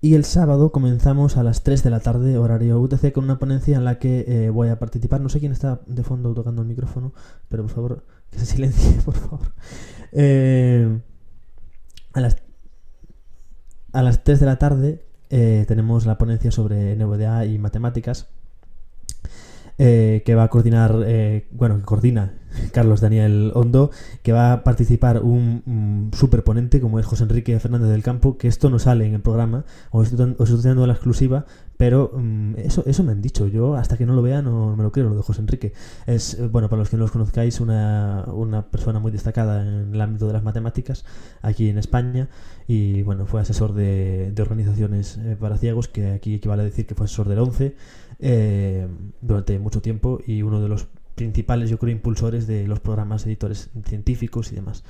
Y 0.02 0.14
el 0.14 0.24
sábado 0.24 0.72
comenzamos 0.72 1.36
a 1.36 1.42
las 1.42 1.62
3 1.62 1.82
de 1.82 1.90
la 1.90 2.00
tarde, 2.00 2.38
horario 2.38 2.80
UTC, 2.80 3.12
con 3.12 3.24
una 3.24 3.38
ponencia 3.38 3.76
en 3.76 3.84
la 3.84 3.98
que 3.98 4.24
eh, 4.26 4.50
voy 4.50 4.68
a 4.68 4.78
participar. 4.78 5.20
No 5.20 5.28
sé 5.28 5.40
quién 5.40 5.52
está 5.52 5.82
de 5.86 6.02
fondo 6.02 6.32
tocando 6.32 6.62
el 6.62 6.68
micrófono, 6.68 7.12
pero 7.50 7.64
por 7.64 7.72
favor, 7.72 8.04
que 8.30 8.38
se 8.38 8.46
silencie, 8.46 8.92
por 9.04 9.14
favor. 9.14 9.52
Eh, 10.12 11.00
a, 12.14 12.20
las, 12.20 12.36
a 13.92 14.02
las 14.02 14.24
3 14.24 14.40
de 14.40 14.46
la 14.46 14.58
tarde 14.58 15.04
eh, 15.28 15.66
tenemos 15.68 16.06
la 16.06 16.16
ponencia 16.16 16.50
sobre 16.50 16.96
NVDA 16.96 17.44
y 17.44 17.58
matemáticas 17.58 18.28
eh, 19.82 20.22
que 20.26 20.34
va 20.34 20.42
a 20.42 20.48
coordinar, 20.48 20.94
eh, 21.06 21.46
bueno, 21.52 21.80
coordina 21.86 22.34
Carlos 22.70 23.00
Daniel 23.00 23.50
Hondo, 23.54 23.90
que 24.22 24.32
va 24.32 24.52
a 24.52 24.62
participar 24.62 25.22
un, 25.22 25.62
un 25.64 26.10
superponente 26.12 26.82
como 26.82 26.98
es 26.98 27.06
José 27.06 27.22
Enrique 27.22 27.58
Fernández 27.58 27.88
del 27.88 28.02
Campo, 28.02 28.36
que 28.36 28.46
esto 28.46 28.68
no 28.68 28.78
sale 28.78 29.06
en 29.06 29.14
el 29.14 29.22
programa, 29.22 29.64
os 29.90 30.12
estoy, 30.12 30.34
dando 30.62 30.86
la 30.86 30.92
exclusiva, 30.92 31.46
pero 31.78 32.12
mm, 32.14 32.56
eso, 32.58 32.84
eso 32.86 33.02
me 33.04 33.12
han 33.12 33.22
dicho, 33.22 33.46
yo 33.46 33.74
hasta 33.74 33.96
que 33.96 34.04
no 34.04 34.14
lo 34.14 34.20
vea 34.20 34.42
no 34.42 34.76
me 34.76 34.82
lo 34.82 34.92
creo, 34.92 35.08
lo 35.08 35.16
de 35.16 35.22
José 35.22 35.40
Enrique. 35.40 35.72
Es, 36.06 36.34
eh, 36.34 36.46
bueno, 36.46 36.68
para 36.68 36.80
los 36.80 36.90
que 36.90 36.98
no 36.98 37.04
los 37.04 37.10
conozcáis, 37.10 37.58
una, 37.60 38.26
una 38.26 38.66
persona 38.66 38.98
muy 38.98 39.12
destacada 39.12 39.62
en 39.62 39.94
el 39.94 40.00
ámbito 40.02 40.26
de 40.26 40.34
las 40.34 40.42
matemáticas 40.42 41.06
aquí 41.40 41.70
en 41.70 41.78
España 41.78 42.28
y 42.68 43.00
bueno, 43.02 43.24
fue 43.24 43.40
asesor 43.40 43.72
de, 43.72 44.30
de 44.32 44.42
organizaciones 44.42 45.16
eh, 45.16 45.36
para 45.40 45.56
ciegos, 45.56 45.88
que 45.88 46.12
aquí 46.12 46.34
equivale 46.34 46.60
a 46.60 46.64
decir 46.66 46.86
que 46.86 46.94
fue 46.94 47.06
asesor 47.06 47.30
del 47.30 47.38
11 47.38 47.74
eh, 48.22 48.86
durante 49.22 49.58
mucho 49.58 49.80
tiempo 49.80 50.20
y 50.26 50.42
uno 50.42 50.60
de 50.60 50.68
los 50.68 50.88
principales, 51.14 51.70
yo 51.70 51.78
creo, 51.78 51.92
impulsores 51.92 52.46
de 52.46 52.66
los 52.66 52.78
programas 52.78 53.24
editores 53.26 53.70
científicos 53.86 54.52
y 54.52 54.56
demás. 54.56 54.84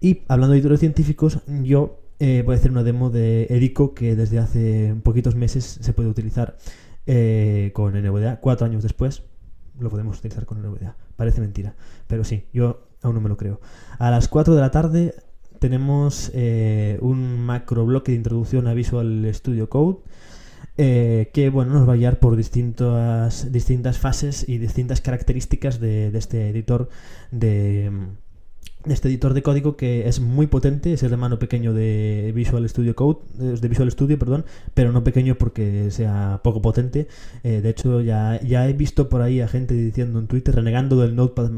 Y 0.00 0.22
hablando 0.28 0.52
de 0.52 0.58
editores 0.58 0.80
científicos, 0.80 1.40
yo 1.62 2.00
eh, 2.20 2.42
voy 2.44 2.54
a 2.54 2.58
hacer 2.58 2.70
una 2.70 2.82
demo 2.82 3.10
de 3.10 3.44
Edico 3.50 3.94
que 3.94 4.16
desde 4.16 4.38
hace 4.38 4.94
poquitos 5.02 5.34
meses 5.34 5.78
se 5.80 5.92
puede 5.92 6.08
utilizar 6.08 6.56
eh, 7.06 7.70
con 7.74 7.92
NVDA. 7.92 8.40
Cuatro 8.40 8.66
años 8.66 8.82
después 8.82 9.22
lo 9.78 9.90
podemos 9.90 10.18
utilizar 10.18 10.46
con 10.46 10.62
NVDA. 10.62 10.96
Parece 11.16 11.42
mentira, 11.42 11.74
pero 12.06 12.24
sí, 12.24 12.44
yo 12.52 12.88
aún 13.02 13.14
no 13.14 13.20
me 13.20 13.28
lo 13.28 13.36
creo. 13.36 13.60
A 13.98 14.10
las 14.10 14.28
4 14.28 14.54
de 14.54 14.60
la 14.60 14.70
tarde 14.70 15.14
tenemos 15.58 16.32
un 17.00 17.40
macro 17.40 17.84
bloque 17.84 18.12
de 18.12 18.16
introducción 18.16 18.66
a 18.66 18.74
Visual 18.74 19.30
Studio 19.34 19.68
Code 19.68 19.98
eh, 20.76 21.30
que 21.32 21.50
bueno, 21.50 21.74
nos 21.74 21.88
va 21.88 21.94
a 21.94 21.96
guiar 21.96 22.18
por 22.18 22.36
distintas, 22.36 23.52
distintas 23.52 23.98
fases 23.98 24.48
y 24.48 24.58
distintas 24.58 25.00
características 25.00 25.80
de, 25.80 26.16
este 26.16 26.48
editor 26.48 26.88
de 27.30 27.90
este 28.86 29.08
editor 29.08 29.34
de 29.34 29.42
código 29.42 29.76
que 29.76 30.08
es 30.08 30.20
muy 30.20 30.46
potente, 30.46 30.92
es 30.92 31.02
el 31.02 31.12
hermano 31.12 31.38
pequeño 31.38 31.72
de 31.72 32.32
Visual 32.34 32.68
Studio 32.68 32.94
Code, 32.94 33.18
eh, 33.40 33.56
de 33.60 33.68
Visual 33.68 33.90
Studio, 33.90 34.18
perdón, 34.18 34.44
pero 34.74 34.92
no 34.92 35.04
pequeño 35.04 35.36
porque 35.36 35.90
sea 35.90 36.40
poco 36.42 36.60
potente. 36.60 37.08
Eh, 37.42 37.60
de 37.60 37.70
hecho, 37.70 38.00
ya, 38.00 38.40
ya 38.42 38.68
he 38.68 38.72
visto 38.72 39.08
por 39.08 39.22
ahí 39.22 39.40
a 39.40 39.48
gente 39.48 39.74
diciendo 39.74 40.18
en 40.18 40.26
Twitter, 40.26 40.54
renegando 40.54 40.96
del 40.96 41.16
Notepad 41.16 41.50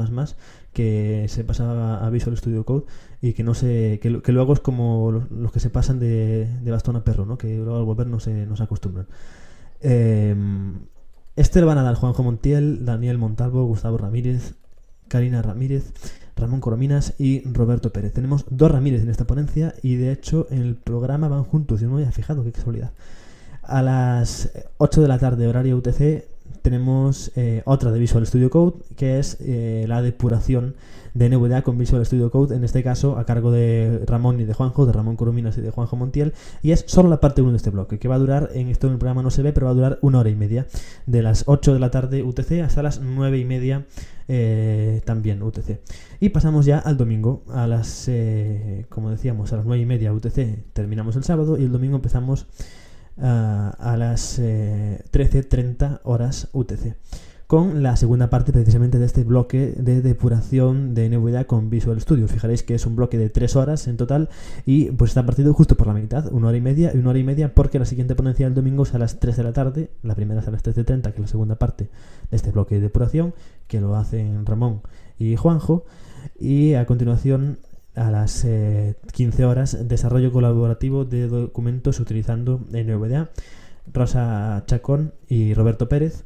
que 0.73 1.25
se 1.27 1.43
pasaba 1.43 2.05
a 2.05 2.09
Visual 2.09 2.37
Studio 2.37 2.63
Code 2.63 2.85
y 3.21 3.33
que 3.33 3.43
no 3.43 3.53
se, 3.55 3.99
que, 4.01 4.21
que 4.21 4.31
luego 4.31 4.53
es 4.53 4.59
como 4.59 5.11
los, 5.29 5.51
que 5.51 5.59
se 5.59 5.69
pasan 5.69 5.99
de, 5.99 6.47
de 6.61 6.71
bastón 6.71 6.95
a 6.95 7.03
perro, 7.03 7.25
¿no? 7.25 7.37
que 7.37 7.55
luego 7.55 7.77
al 7.77 7.83
volver 7.83 8.07
no 8.07 8.19
se, 8.19 8.45
no 8.45 8.55
se 8.55 8.63
acostumbran. 8.63 9.07
Eh, 9.81 10.35
este 11.35 11.61
lo 11.61 11.67
van 11.67 11.77
a 11.77 11.83
dar 11.83 11.95
Juanjo 11.95 12.23
Montiel, 12.23 12.83
Daniel 12.85 13.17
Montalvo, 13.17 13.63
Gustavo 13.65 13.97
Ramírez, 13.97 14.55
Karina 15.07 15.41
Ramírez, 15.41 15.93
Ramón 16.37 16.61
Corominas 16.61 17.13
y 17.17 17.41
Roberto 17.51 17.91
Pérez. 17.91 18.13
Tenemos 18.13 18.45
dos 18.49 18.71
Ramírez 18.71 19.01
en 19.01 19.09
esta 19.09 19.25
ponencia 19.25 19.73
y 19.81 19.95
de 19.95 20.11
hecho 20.11 20.47
en 20.49 20.61
el 20.61 20.75
programa 20.75 21.27
van 21.27 21.43
juntos, 21.43 21.81
yo 21.81 21.87
no 21.87 21.95
me 21.95 22.01
había 22.01 22.11
fijado, 22.11 22.43
qué 22.43 22.51
casualidad. 22.51 22.91
A 23.63 23.81
las 23.81 24.51
8 24.77 25.01
de 25.01 25.07
la 25.07 25.19
tarde, 25.19 25.47
horario 25.47 25.75
UTC, 25.75 26.23
tenemos 26.61 27.31
eh, 27.35 27.61
otra 27.65 27.91
de 27.91 27.99
Visual 27.99 28.25
Studio 28.25 28.49
Code, 28.49 28.75
que 28.95 29.19
es 29.19 29.37
eh, 29.41 29.85
la 29.87 30.01
depuración 30.01 30.75
de 31.13 31.29
NVDA 31.29 31.63
con 31.63 31.77
Visual 31.77 32.05
Studio 32.05 32.29
Code, 32.29 32.55
en 32.55 32.63
este 32.63 32.83
caso 32.83 33.17
a 33.17 33.25
cargo 33.25 33.51
de 33.51 34.03
Ramón 34.05 34.39
y 34.39 34.45
de 34.45 34.53
Juanjo, 34.53 34.85
de 34.85 34.93
Ramón 34.93 35.15
Corominas 35.15 35.57
y 35.57 35.61
de 35.61 35.71
Juanjo 35.71 35.95
Montiel, 35.95 36.33
y 36.61 36.71
es 36.71 36.85
solo 36.87 37.09
la 37.09 37.19
parte 37.19 37.41
1 37.41 37.51
de 37.51 37.57
este 37.57 37.69
bloque, 37.71 37.99
que 37.99 38.07
va 38.07 38.15
a 38.15 38.19
durar, 38.19 38.49
en 38.53 38.67
esto 38.67 38.87
en 38.87 38.93
el 38.93 38.99
programa 38.99 39.23
no 39.23 39.31
se 39.31 39.41
ve, 39.41 39.53
pero 39.53 39.65
va 39.65 39.71
a 39.71 39.75
durar 39.75 39.99
una 40.01 40.19
hora 40.19 40.29
y 40.29 40.35
media, 40.35 40.67
de 41.05 41.23
las 41.23 41.43
8 41.47 41.73
de 41.73 41.79
la 41.79 41.89
tarde 41.89 42.23
UTC 42.23 42.61
hasta 42.63 42.83
las 42.83 43.01
9 43.01 43.37
y 43.37 43.45
media 43.45 43.85
eh, 44.27 45.01
también 45.05 45.41
UTC. 45.41 45.79
Y 46.19 46.29
pasamos 46.29 46.65
ya 46.65 46.79
al 46.79 46.97
domingo, 46.97 47.43
a 47.49 47.67
las, 47.67 48.07
eh, 48.07 48.85
como 48.89 49.09
decíamos, 49.09 49.53
a 49.53 49.57
las 49.57 49.65
9 49.65 49.81
y 49.81 49.85
media 49.85 50.13
UTC 50.13 50.73
terminamos 50.73 51.15
el 51.15 51.23
sábado 51.23 51.57
y 51.57 51.63
el 51.63 51.71
domingo 51.71 51.95
empezamos 51.95 52.47
ah, 53.17 53.75
a 53.79 53.97
las 53.97 54.39
eh, 54.39 55.03
13.30 55.11 56.01
horas 56.03 56.49
UTC 56.53 56.95
con 57.47 57.81
la 57.81 57.95
segunda 57.95 58.29
parte 58.29 58.51
precisamente 58.51 58.99
de 58.99 59.05
este 59.05 59.23
bloque 59.23 59.73
de 59.77 60.01
depuración 60.01 60.93
de 60.93 61.09
NVDA 61.09 61.45
con 61.45 61.69
Visual 61.69 61.99
Studio. 62.01 62.27
Fijaréis 62.27 62.61
que 62.61 62.75
es 62.75 62.85
un 62.85 62.97
bloque 62.97 63.17
de 63.17 63.29
3 63.29 63.55
horas 63.55 63.87
en 63.87 63.95
total 63.95 64.27
y 64.65 64.91
pues 64.91 65.11
está 65.11 65.25
partido 65.25 65.53
justo 65.53 65.75
por 65.75 65.87
la 65.87 65.93
mitad, 65.93 66.31
una 66.33 66.49
hora 66.49 66.57
y 66.57 66.61
media 66.61 66.91
y 66.93 66.97
una 66.97 67.11
hora 67.11 67.19
y 67.19 67.23
media 67.23 67.55
porque 67.55 67.79
la 67.79 67.85
siguiente 67.85 68.15
ponencia 68.15 68.45
del 68.45 68.53
domingo 68.53 68.83
es 68.83 68.93
a 68.93 68.99
las 68.99 69.21
3 69.21 69.37
de 69.37 69.43
la 69.43 69.53
tarde, 69.53 69.91
la 70.03 70.13
primera 70.13 70.41
es 70.41 70.47
a 70.49 70.51
las 70.51 70.61
13.30 70.61 71.03
que 71.03 71.15
es 71.15 71.19
la 71.19 71.27
segunda 71.27 71.55
parte 71.55 71.89
de 72.29 72.35
este 72.35 72.51
bloque 72.51 72.75
de 72.75 72.81
depuración 72.81 73.33
que 73.67 73.79
lo 73.79 73.95
hacen 73.95 74.45
Ramón 74.45 74.81
y 75.17 75.37
Juanjo 75.37 75.85
y 76.37 76.73
a 76.73 76.85
continuación 76.85 77.59
a 77.95 78.11
las 78.11 78.45
15 79.13 79.45
horas, 79.45 79.87
desarrollo 79.87 80.33
colaborativo 80.33 81.05
de 81.05 81.27
documentos 81.27 82.01
utilizando 82.01 82.59
NVDA. 82.71 83.29
Rosa 83.93 84.63
Chacón 84.67 85.13
y 85.29 85.53
Roberto 85.53 85.87
Pérez 85.87 86.25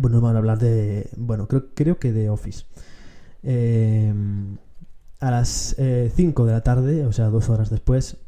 bueno, 0.00 0.16
nos 0.16 0.22
van 0.22 0.36
a 0.36 0.38
hablar 0.38 0.58
de, 0.58 1.08
bueno, 1.16 1.48
creo, 1.48 1.66
creo 1.74 1.98
que 1.98 2.12
de 2.12 2.30
Office. 2.30 2.64
a 5.20 5.30
las 5.30 5.76
5 6.14 6.46
de 6.46 6.52
la 6.52 6.62
tarde, 6.62 7.06
o 7.06 7.12
sea, 7.12 7.26
dos 7.26 7.48
horas 7.48 7.70
después, 7.70 8.18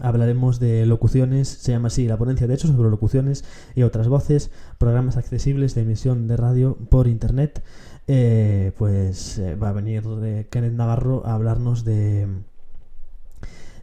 Hablaremos 0.00 0.58
de 0.58 0.86
locuciones, 0.86 1.46
se 1.48 1.70
llama 1.70 1.86
así 1.86 2.08
la 2.08 2.16
ponencia 2.16 2.48
de 2.48 2.54
hecho 2.54 2.66
sobre 2.66 2.90
locuciones 2.90 3.44
y 3.76 3.84
otras 3.84 4.08
voces, 4.08 4.50
programas 4.78 5.16
accesibles 5.16 5.76
de 5.76 5.82
emisión 5.82 6.26
de 6.26 6.36
radio 6.36 6.76
por 6.90 7.06
internet. 7.06 7.62
Eh, 8.08 8.72
pues 8.76 9.38
eh, 9.38 9.54
va 9.54 9.68
a 9.68 9.72
venir 9.72 10.02
Kenneth 10.50 10.72
Navarro 10.72 11.24
a 11.24 11.34
hablarnos 11.34 11.84
de, 11.84 12.26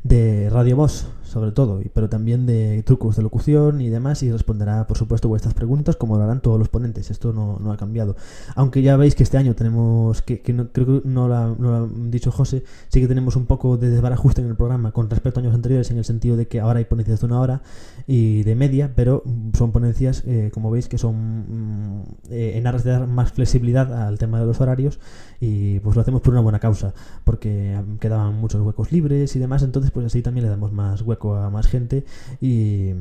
de 0.04 0.50
Radio 0.50 0.76
Voz, 0.76 1.08
sobre 1.32 1.52
todo, 1.54 1.80
pero 1.94 2.10
también 2.10 2.46
de 2.46 2.84
trucos 2.84 3.16
de 3.16 3.24
locución 3.24 3.80
y 3.80 3.90
demás, 3.90 4.22
y 4.22 4.32
responderá, 4.32 4.86
por 4.86 4.98
supuesto, 4.98 5.30
vuestras 5.30 5.54
preguntas, 5.54 5.96
como 5.96 6.18
lo 6.18 6.24
harán 6.24 6.42
todos 6.42 6.60
los 6.60 6.68
ponentes. 6.68 7.10
Esto 7.10 7.32
no, 7.32 7.72
ha 7.72 7.78
cambiado. 7.78 8.18
Aunque 8.56 8.82
ya 8.82 8.98
veis 8.98 9.16
que 9.16 9.24
este 9.24 9.38
año 9.38 9.56
tenemos, 9.56 10.22
que, 10.22 10.42
creo 10.42 10.68
que 10.74 11.02
no 11.06 11.30
lo, 11.30 11.36
ha, 11.36 11.88
dicho 12.10 12.32
José, 12.32 12.66
sí 12.90 13.00
que 13.00 13.08
tenemos 13.08 13.38
un 13.38 13.46
poco 13.46 13.78
de 13.78 13.90
desbarajuste 13.90 14.42
en 14.42 14.50
el 14.50 14.58
programa 14.58 14.92
con 14.92 15.10
respecto 15.10 15.40
a 15.40 15.44
años 15.44 15.56
anteriores, 15.56 15.90
en 15.90 15.98
el 16.00 16.04
sentido 16.04 16.36
de 16.36 16.48
que 16.48 16.60
ahora 16.60 16.80
hay 16.80 16.86
ponencias 16.86 17.22
de 17.22 17.26
una 17.28 17.40
hora 17.40 17.62
y 18.08 18.44
de 18.44 18.56
media, 18.56 18.92
pero 18.94 19.24
son 19.58 19.72
ponencias, 19.72 20.24
eh, 20.28 20.52
como 20.54 20.70
veis, 20.70 20.90
que 20.90 20.98
son 20.98 22.00
mm, 22.00 22.04
eh, 22.30 22.58
en 22.58 22.68
aras 22.68 22.84
de 22.84 22.92
dar 22.92 23.08
más 23.08 23.32
flexibilidad 23.32 24.06
al 24.06 24.18
tema 24.18 24.38
de 24.42 24.46
los 24.46 24.60
horarios, 24.60 25.00
y 25.40 25.80
pues 25.80 25.96
lo 25.96 26.02
hacemos 26.02 26.20
por 26.22 26.34
una 26.34 26.42
buena 26.42 26.60
causa, 26.60 26.94
porque 27.24 27.80
quedaban 28.02 28.36
muchos 28.36 28.62
huecos 28.62 28.92
libres 28.92 29.34
y 29.38 29.40
demás, 29.40 29.64
entonces 29.64 29.92
pues 29.92 30.06
así 30.06 30.22
también 30.22 30.44
le 30.44 30.50
damos 30.50 30.74
más 30.74 31.02
hueco 31.02 31.21
a 31.36 31.50
más 31.50 31.68
gente 31.68 32.04
y, 32.42 32.92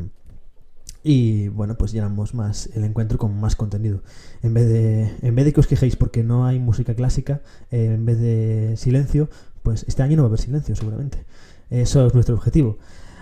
y 1.02 1.48
bueno, 1.48 1.76
pues 1.76 1.92
llenamos 1.92 2.34
más 2.34 2.68
el 2.74 2.84
encuentro 2.84 3.18
con 3.18 3.38
más 3.40 3.56
contenido. 3.56 4.02
En 4.42 4.54
vez 4.54 4.68
de, 4.68 5.10
en 5.22 5.34
vez 5.34 5.44
de 5.44 5.52
que 5.52 5.60
os 5.60 5.66
quejéis 5.66 5.96
porque 5.96 6.22
no 6.22 6.46
hay 6.46 6.58
música 6.58 6.94
clásica, 6.94 7.40
eh, 7.70 7.92
en 7.94 8.04
vez 8.04 8.20
de 8.20 8.74
silencio, 8.76 9.30
pues 9.62 9.84
este 9.88 10.02
año 10.02 10.16
no 10.16 10.22
va 10.22 10.26
a 10.26 10.30
haber 10.30 10.40
silencio 10.40 10.76
seguramente. 10.76 11.24
Eso 11.70 12.06
es 12.06 12.14
nuestro 12.14 12.34
objetivo. 12.34 12.78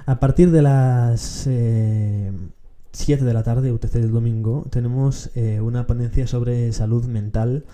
A 0.06 0.20
partir 0.20 0.50
de 0.50 0.62
las 0.62 1.20
7 1.20 1.52
eh, 1.52 3.16
de 3.16 3.32
la 3.34 3.42
tarde, 3.42 3.72
UTC 3.72 3.92
del 3.92 4.11
domingo, 4.11 4.66
tenemos 4.70 5.30
eh, 5.34 5.61
una 5.61 5.87
ponencia 5.87 6.26
sobre 6.26 6.72
salud 6.72 7.04
mental 7.06 7.64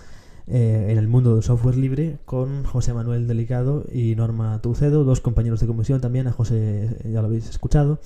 eh, 0.46 0.88
en 0.90 0.98
el 0.98 1.09
mundo 1.09 1.35
del 1.35 1.42
software 1.42 1.76
libre 1.76 2.18
con 2.24 2.64
José 2.64 2.92
Manuel 2.92 3.26
Delicado 3.26 3.85
y 3.92 4.14
Norma 4.14 4.61
Tucedo, 4.61 5.04
dos 5.04 5.20
compañeros 5.20 5.61
de 5.61 5.66
comisión 5.66 6.00
también, 6.00 6.26
a 6.26 6.33
José 6.33 6.98
ya 7.04 7.20
lo 7.20 7.28
habéis 7.28 7.48
escuchado. 7.48 7.98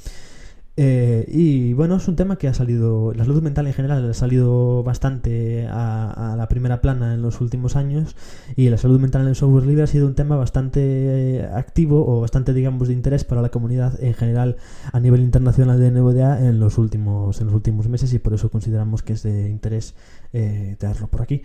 Eh, 0.81 1.25
y 1.27 1.73
bueno, 1.73 1.97
es 1.97 2.07
un 2.07 2.15
tema 2.15 2.37
que 2.37 2.47
ha 2.47 2.55
salido, 2.55 3.13
la 3.13 3.25
salud 3.25 3.43
mental 3.43 3.67
en 3.67 3.73
general 3.73 4.09
ha 4.09 4.15
salido 4.15 4.85
bastante 4.85 5.67
a, 5.69 6.37
la 6.37 6.47
primera 6.47 6.81
plana 6.81 7.15
en 7.15 7.21
los 7.21 7.41
últimos 7.41 7.75
años 7.75 8.15
y 8.55 8.69
la 8.69 8.79
salud 8.79 9.01
mental 9.01 9.23
en 9.23 9.29
el 9.29 9.35
software 9.35 9.67
libre 9.67 9.83
ha 9.83 9.89
sido 9.89 10.07
un 10.07 10.15
tema 10.15 10.37
bastante 10.37 10.81
eh, 10.81 11.49
activo 11.53 12.07
o 12.07 12.21
bastante, 12.21 12.55
digamos, 12.55 12.87
de 12.87 12.95
interés 12.95 13.25
para 13.25 13.43
la 13.43 13.49
comunidad 13.49 14.01
en 14.01 14.15
general 14.15 14.57
a 14.93 15.01
nivel 15.01 15.21
internacional 15.23 15.81
de 15.81 15.91
NVDA 15.91 16.47
en 16.47 16.61
los 16.61 16.79
últimos, 16.79 17.41
en 17.41 17.49
los 17.49 17.57
últimos 17.57 17.89
meses 17.89 18.13
y 18.15 18.21
por 18.21 18.35
eso 18.35 18.49
consideramos 18.49 19.03
que 19.03 19.15
es 19.15 19.25
de 19.25 19.51
interés 19.51 19.97
eh, 20.33 20.77
por 21.11 21.23
aquí. 21.23 21.43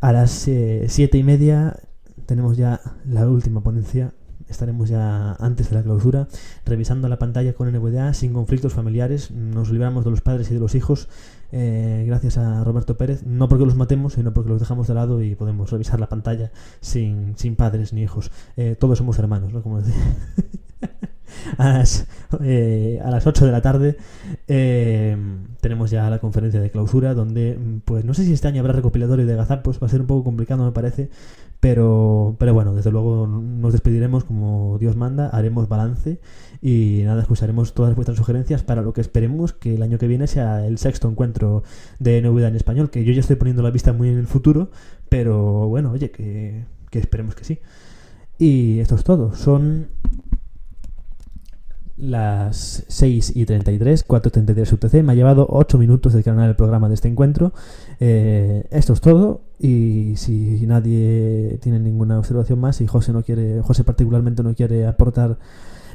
A 0.00 0.12
las 0.12 0.46
eh, 0.46 0.86
siete 0.88 1.18
y 1.18 1.24
media 1.24 1.80
tenemos 2.26 2.56
ya 2.56 2.80
la 3.04 3.28
última 3.28 3.60
ponencia 3.60 4.12
estaremos 4.48 4.88
ya 4.88 5.34
antes 5.34 5.70
de 5.70 5.76
la 5.76 5.82
clausura 5.82 6.28
revisando 6.64 7.08
la 7.08 7.18
pantalla 7.18 7.52
con 7.52 7.70
NVDA 7.72 8.14
sin 8.14 8.32
conflictos 8.32 8.72
familiares. 8.72 9.30
Nos 9.30 9.70
libramos 9.70 10.04
de 10.04 10.10
los 10.10 10.20
padres 10.20 10.50
y 10.50 10.54
de 10.54 10.60
los 10.60 10.74
hijos 10.74 11.08
eh, 11.50 12.04
gracias 12.06 12.36
a 12.36 12.62
Roberto 12.62 12.96
Pérez, 12.96 13.24
no 13.24 13.48
porque 13.48 13.64
los 13.64 13.76
matemos, 13.76 14.14
sino 14.14 14.34
porque 14.34 14.50
los 14.50 14.60
dejamos 14.60 14.86
de 14.88 14.94
lado 14.94 15.22
y 15.22 15.34
podemos 15.34 15.70
revisar 15.70 15.98
la 15.98 16.08
pantalla 16.08 16.52
sin, 16.80 17.36
sin 17.36 17.56
padres 17.56 17.92
ni 17.92 18.02
hijos. 18.02 18.30
Eh, 18.56 18.76
todos 18.78 18.98
somos 18.98 19.18
hermanos, 19.18 19.52
¿no? 19.52 19.62
Como 19.62 19.80
decía. 19.80 19.94
a, 21.58 21.70
las, 21.70 22.06
eh, 22.42 23.00
a 23.04 23.10
las 23.10 23.26
8 23.26 23.46
de 23.46 23.52
la 23.52 23.62
tarde 23.62 23.96
tenemos 25.60 25.90
ya 25.90 26.08
la 26.08 26.18
conferencia 26.18 26.60
de 26.60 26.70
clausura 26.70 27.14
donde, 27.14 27.58
pues 27.84 28.04
no 28.04 28.14
sé 28.14 28.24
si 28.24 28.32
este 28.32 28.48
año 28.48 28.60
habrá 28.60 28.72
recopilatorio 28.72 29.26
de 29.26 29.36
gazapos, 29.36 29.80
va 29.82 29.86
a 29.86 29.90
ser 29.90 30.00
un 30.00 30.06
poco 30.06 30.24
complicado 30.24 30.64
me 30.64 30.72
parece, 30.72 31.10
pero, 31.60 32.36
pero 32.38 32.54
bueno, 32.54 32.74
desde 32.74 32.90
luego 32.90 33.26
nos 33.26 33.72
despediremos 33.72 34.24
como 34.24 34.78
Dios 34.78 34.96
manda, 34.96 35.28
haremos 35.28 35.68
balance 35.68 36.20
y 36.62 37.02
nada, 37.04 37.22
escucharemos 37.22 37.74
todas 37.74 37.94
vuestras 37.94 38.16
sugerencias 38.16 38.62
para 38.62 38.82
lo 38.82 38.92
que 38.92 39.00
esperemos 39.00 39.52
que 39.52 39.74
el 39.74 39.82
año 39.82 39.98
que 39.98 40.06
viene 40.06 40.26
sea 40.26 40.66
el 40.66 40.78
sexto 40.78 41.08
encuentro 41.08 41.64
de 41.98 42.22
novedad 42.22 42.50
en 42.50 42.56
español, 42.56 42.90
que 42.90 43.04
yo 43.04 43.12
ya 43.12 43.20
estoy 43.20 43.36
poniendo 43.36 43.62
la 43.62 43.70
vista 43.70 43.92
muy 43.92 44.08
en 44.08 44.18
el 44.18 44.26
futuro, 44.26 44.70
pero 45.08 45.68
bueno, 45.68 45.90
oye, 45.90 46.10
que 46.10 46.64
esperemos 46.92 47.34
que 47.34 47.44
sí. 47.44 47.58
Y 48.38 48.78
esto 48.78 48.94
es 48.94 49.02
todo. 49.02 49.34
Son 49.34 49.88
las 51.98 52.84
6 52.88 53.32
y 53.34 53.44
33, 53.44 54.06
4.33 54.06 54.72
UTC. 54.72 55.02
Me 55.02 55.12
ha 55.12 55.14
llevado 55.14 55.46
8 55.50 55.78
minutos 55.78 56.12
de 56.12 56.22
canal 56.22 56.48
el 56.48 56.56
programa 56.56 56.88
de 56.88 56.94
este 56.94 57.08
encuentro. 57.08 57.52
Eh, 58.00 58.64
esto 58.70 58.92
es 58.92 59.00
todo. 59.00 59.40
Y 59.58 60.14
si 60.16 60.64
nadie 60.66 61.58
tiene 61.60 61.80
ninguna 61.80 62.18
observación 62.18 62.60
más 62.60 62.80
y 62.80 62.86
José 62.86 63.12
no 63.12 63.22
quiere, 63.22 63.60
José 63.62 63.82
particularmente 63.82 64.42
no 64.42 64.54
quiere 64.54 64.86
aportar 64.86 65.36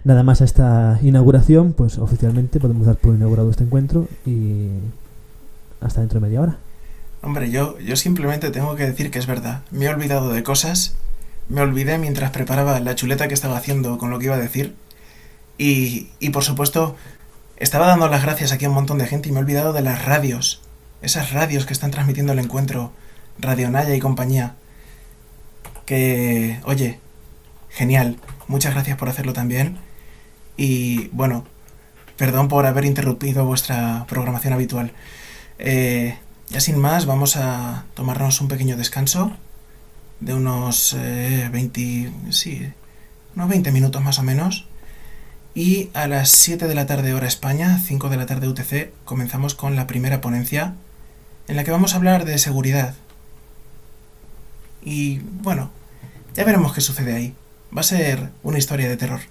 nada 0.04 0.24
más 0.24 0.42
a 0.42 0.46
esta 0.46 1.00
inauguración, 1.02 1.72
pues 1.72 1.98
oficialmente 1.98 2.60
podemos 2.60 2.86
dar 2.86 2.98
por 2.98 3.16
inaugurado 3.16 3.50
este 3.50 3.64
encuentro 3.64 4.08
y 4.26 4.68
hasta 5.80 6.02
dentro 6.02 6.20
de 6.20 6.28
media 6.28 6.42
hora. 6.42 6.58
Hombre, 7.22 7.50
yo, 7.52 7.80
yo 7.80 7.96
simplemente 7.96 8.52
tengo 8.52 8.76
que 8.76 8.86
decir 8.86 9.10
que 9.10 9.20
es 9.20 9.28
verdad. 9.28 9.62
Me 9.72 9.86
he 9.86 9.90
olvidado 9.90 10.34
de 10.34 10.44
cosas. 10.44 10.98
Me 11.48 11.62
olvidé 11.62 11.98
mientras 11.98 12.32
preparaba 12.32 12.82
la 12.82 12.96
chuleta 12.96 13.30
que 13.30 13.34
estaba 13.34 13.58
haciendo 13.58 13.98
con 13.98 14.10
lo 14.10 14.20
que 14.20 14.26
iba 14.26 14.36
a 14.36 14.40
decir 14.40 14.76
y, 15.58 16.10
y 16.20 16.30
por 16.30 16.44
supuesto, 16.44 16.96
estaba 17.58 17.88
dando 17.88 18.08
las 18.08 18.24
gracias 18.24 18.52
aquí 18.52 18.66
a 18.66 18.70
un 18.70 18.76
montón 18.76 18.98
de 18.98 19.08
gente 19.08 19.30
y 19.30 19.32
me 19.32 19.40
he 19.40 19.44
olvidado 19.44 19.74
de 19.74 19.82
las 19.82 20.06
radios. 20.06 20.62
Esas 21.02 21.32
radios 21.32 21.66
que 21.66 21.74
están 21.74 21.92
transmitiendo 21.92 22.34
el 22.34 22.40
encuentro. 22.40 22.92
Radio 23.40 23.70
Naya 23.70 23.96
y 23.96 24.00
compañía. 24.00 24.56
Que, 25.86 26.60
oye, 26.66 27.00
genial. 27.70 28.18
Muchas 28.48 28.74
gracias 28.74 28.98
por 28.98 29.10
hacerlo 29.10 29.34
también. 29.34 29.78
Y 30.58 31.08
bueno, 31.10 31.46
perdón 32.18 32.48
por 32.48 32.66
haber 32.66 32.86
interrumpido 32.86 33.46
vuestra 33.46 34.06
programación 34.08 34.54
habitual. 34.54 34.92
Eh, 35.60 36.18
ya 36.50 36.60
sin 36.60 36.78
más, 36.78 37.06
vamos 37.06 37.38
a 37.38 37.86
tomarnos 37.94 38.42
un 38.42 38.48
pequeño 38.48 38.78
descanso 38.78 39.32
de 40.20 40.34
unos 40.34 40.96
20, 40.96 41.82
eh, 41.82 42.12
sí, 42.30 42.72
unos 43.36 43.50
20 43.50 43.72
minutos 43.72 44.04
más 44.04 44.20
o 44.20 44.24
menos. 44.24 44.68
Y 45.56 45.90
a 45.94 46.08
las 46.08 46.30
7 46.32 46.68
de 46.68 46.74
la 46.74 46.88
tarde 46.88 47.14
hora 47.14 47.28
España, 47.28 47.80
5 47.80 48.10
de 48.10 48.18
la 48.18 48.26
tarde 48.26 48.48
UTC, 48.48 48.92
comenzamos 49.06 49.54
con 49.54 49.76
la 49.76 49.86
primera 49.86 50.20
ponencia 50.20 50.74
en 51.48 51.56
la 51.56 51.64
que 51.64 51.70
vamos 51.70 51.94
a 51.94 51.98
hablar 51.98 52.26
de 52.26 52.40
seguridad. 52.40 52.96
Y 54.82 55.20
bueno, 55.20 55.70
ya 56.34 56.44
veremos 56.44 56.74
qué 56.74 56.82
sucede 56.82 57.14
ahí. 57.14 57.36
Va 57.76 57.82
a 57.82 57.84
ser 57.84 58.30
una 58.42 58.58
historia 58.58 58.90
de 58.90 58.98
terror. 58.98 59.22